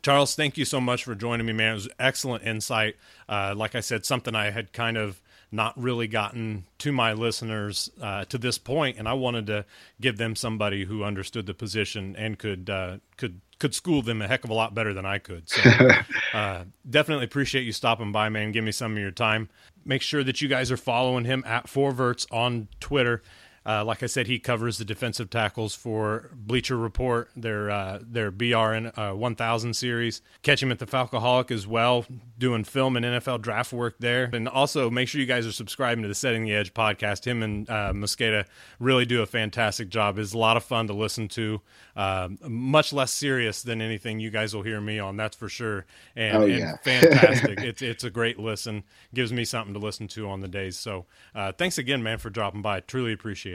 Charles, 0.01 0.35
thank 0.35 0.57
you 0.57 0.65
so 0.65 0.81
much 0.81 1.03
for 1.03 1.15
joining 1.15 1.45
me, 1.45 1.53
man. 1.53 1.71
It 1.71 1.75
was 1.75 1.89
excellent 1.99 2.43
insight. 2.45 2.95
Uh, 3.29 3.53
like 3.55 3.75
I 3.75 3.79
said, 3.79 4.05
something 4.05 4.35
I 4.35 4.49
had 4.49 4.73
kind 4.73 4.97
of 4.97 5.21
not 5.55 5.81
really 5.81 6.07
gotten 6.07 6.65
to 6.79 6.91
my 6.91 7.13
listeners 7.13 7.89
uh, 8.01 8.25
to 8.25 8.37
this 8.37 8.57
point, 8.57 8.97
and 8.97 9.07
I 9.07 9.13
wanted 9.13 9.47
to 9.47 9.65
give 9.99 10.17
them 10.17 10.35
somebody 10.35 10.85
who 10.85 11.03
understood 11.03 11.45
the 11.45 11.53
position 11.53 12.15
and 12.17 12.37
could 12.37 12.69
uh, 12.69 12.97
could 13.17 13.41
could 13.57 13.73
school 13.73 14.01
them 14.01 14.21
a 14.21 14.27
heck 14.27 14.43
of 14.43 14.49
a 14.49 14.53
lot 14.53 14.73
better 14.73 14.93
than 14.93 15.05
I 15.05 15.17
could. 15.17 15.49
So 15.49 15.61
uh, 16.33 16.65
definitely 16.89 17.25
appreciate 17.25 17.63
you 17.63 17.71
stopping 17.71 18.11
by, 18.11 18.29
man. 18.29 18.51
Give 18.51 18.63
me 18.63 18.71
some 18.71 18.93
of 18.93 18.97
your 18.97 19.11
time. 19.11 19.49
Make 19.85 20.01
sure 20.01 20.23
that 20.23 20.41
you 20.41 20.47
guys 20.47 20.71
are 20.71 20.77
following 20.77 21.25
him 21.25 21.43
at 21.45 21.69
Forverts 21.69 22.27
on 22.31 22.67
Twitter. 22.79 23.21
Uh, 23.65 23.83
like 23.83 24.03
I 24.03 24.05
said, 24.05 24.27
he 24.27 24.37
covers 24.37 24.77
the 24.77 24.85
defensive 24.85 25.29
tackles 25.31 25.73
for 25.73 26.29
Bleacher 26.35 26.77
Report, 26.77 27.29
their 27.35 27.71
uh, 27.71 27.99
their 28.01 28.31
BRN 28.31 28.95
uh, 28.97 29.15
1000 29.15 29.73
series. 29.73 30.21
Catch 30.43 30.61
him 30.61 30.71
at 30.71 30.77
the 30.77 30.85
Falcoholic 30.85 31.49
as 31.49 31.65
well, 31.65 32.05
doing 32.37 32.63
film 32.63 32.95
and 32.95 33.03
NFL 33.03 33.41
draft 33.41 33.73
work 33.73 33.95
there. 33.99 34.29
And 34.31 34.47
also 34.47 34.91
make 34.91 35.07
sure 35.07 35.19
you 35.19 35.25
guys 35.25 35.47
are 35.47 35.51
subscribing 35.51 36.03
to 36.03 36.07
the 36.07 36.13
Setting 36.13 36.43
the 36.43 36.53
Edge 36.53 36.75
podcast. 36.75 37.25
Him 37.25 37.41
and 37.41 37.67
uh, 37.67 37.91
Mosqueda 37.93 38.45
really 38.79 39.05
do 39.05 39.23
a 39.23 39.25
fantastic 39.25 39.89
job. 39.89 40.19
It's 40.19 40.33
a 40.33 40.37
lot 40.37 40.57
of 40.57 40.63
fun 40.63 40.85
to 40.87 40.93
listen 40.93 41.27
to. 41.29 41.61
Uh, 41.95 42.29
much 42.47 42.93
less 42.93 43.11
serious 43.11 43.63
than 43.63 43.81
anything 43.81 44.19
you 44.19 44.29
guys 44.29 44.53
will 44.53 44.63
hear 44.63 44.79
me 44.79 44.99
on, 44.99 45.17
that's 45.17 45.35
for 45.35 45.49
sure. 45.49 45.85
And, 46.15 46.37
oh, 46.37 46.45
yeah. 46.45 46.71
and 46.71 46.79
fantastic. 46.81 47.59
it's 47.61 47.81
it's 47.81 48.03
a 48.03 48.11
great 48.11 48.37
listen. 48.37 48.83
Gives 49.13 49.33
me 49.33 49.43
something 49.43 49.73
to 49.73 49.79
listen 49.79 50.07
to 50.09 50.29
on 50.29 50.41
the 50.41 50.47
days. 50.47 50.77
So 50.77 51.05
uh, 51.33 51.51
thanks 51.53 51.79
again, 51.79 52.03
man, 52.03 52.19
for 52.19 52.29
dropping 52.29 52.61
by. 52.61 52.81
Truly 52.81 53.13
appreciate 53.13 53.54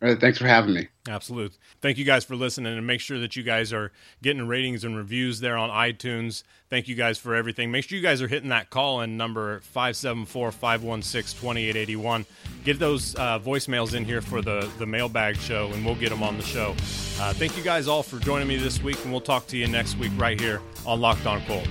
All 0.00 0.08
right, 0.08 0.20
thanks 0.20 0.38
for 0.38 0.46
having 0.46 0.74
me. 0.74 0.86
Absolutely. 1.08 1.56
Thank 1.80 1.98
you 1.98 2.04
guys 2.04 2.24
for 2.24 2.36
listening 2.36 2.78
and 2.78 2.86
make 2.86 3.00
sure 3.00 3.18
that 3.18 3.34
you 3.34 3.42
guys 3.42 3.72
are 3.72 3.90
getting 4.22 4.46
ratings 4.46 4.84
and 4.84 4.96
reviews 4.96 5.40
there 5.40 5.56
on 5.56 5.70
iTunes. 5.70 6.44
Thank 6.70 6.86
you 6.86 6.94
guys 6.94 7.18
for 7.18 7.34
everything. 7.34 7.72
Make 7.72 7.88
sure 7.88 7.96
you 7.96 8.02
guys 8.02 8.22
are 8.22 8.28
hitting 8.28 8.50
that 8.50 8.70
call 8.70 9.00
in 9.00 9.16
number 9.16 9.58
574 9.60 10.52
516 10.52 11.40
2881. 11.40 12.26
Get 12.62 12.78
those 12.78 13.16
uh, 13.16 13.40
voicemails 13.40 13.94
in 13.94 14.04
here 14.04 14.20
for 14.20 14.40
the, 14.40 14.70
the 14.78 14.86
mailbag 14.86 15.36
show 15.36 15.72
and 15.72 15.84
we'll 15.84 15.96
get 15.96 16.10
them 16.10 16.22
on 16.22 16.36
the 16.36 16.44
show. 16.44 16.76
Uh, 17.20 17.32
thank 17.32 17.56
you 17.56 17.64
guys 17.64 17.88
all 17.88 18.04
for 18.04 18.20
joining 18.20 18.46
me 18.46 18.56
this 18.56 18.80
week 18.80 19.02
and 19.02 19.10
we'll 19.10 19.20
talk 19.20 19.48
to 19.48 19.56
you 19.56 19.66
next 19.66 19.98
week 19.98 20.12
right 20.16 20.40
here 20.40 20.60
on 20.86 21.00
Locked 21.00 21.26
On 21.26 21.40
Colts. 21.46 21.68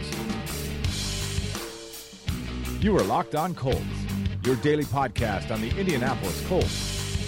You 2.81 2.97
are 2.97 3.03
Locked 3.03 3.35
On 3.35 3.55
Colts, 3.55 3.85
your 4.43 4.57
daily 4.57 4.83
podcast 4.83 5.49
on 5.49 5.61
the 5.61 5.69
Indianapolis 5.77 6.45
Colts 6.47 6.96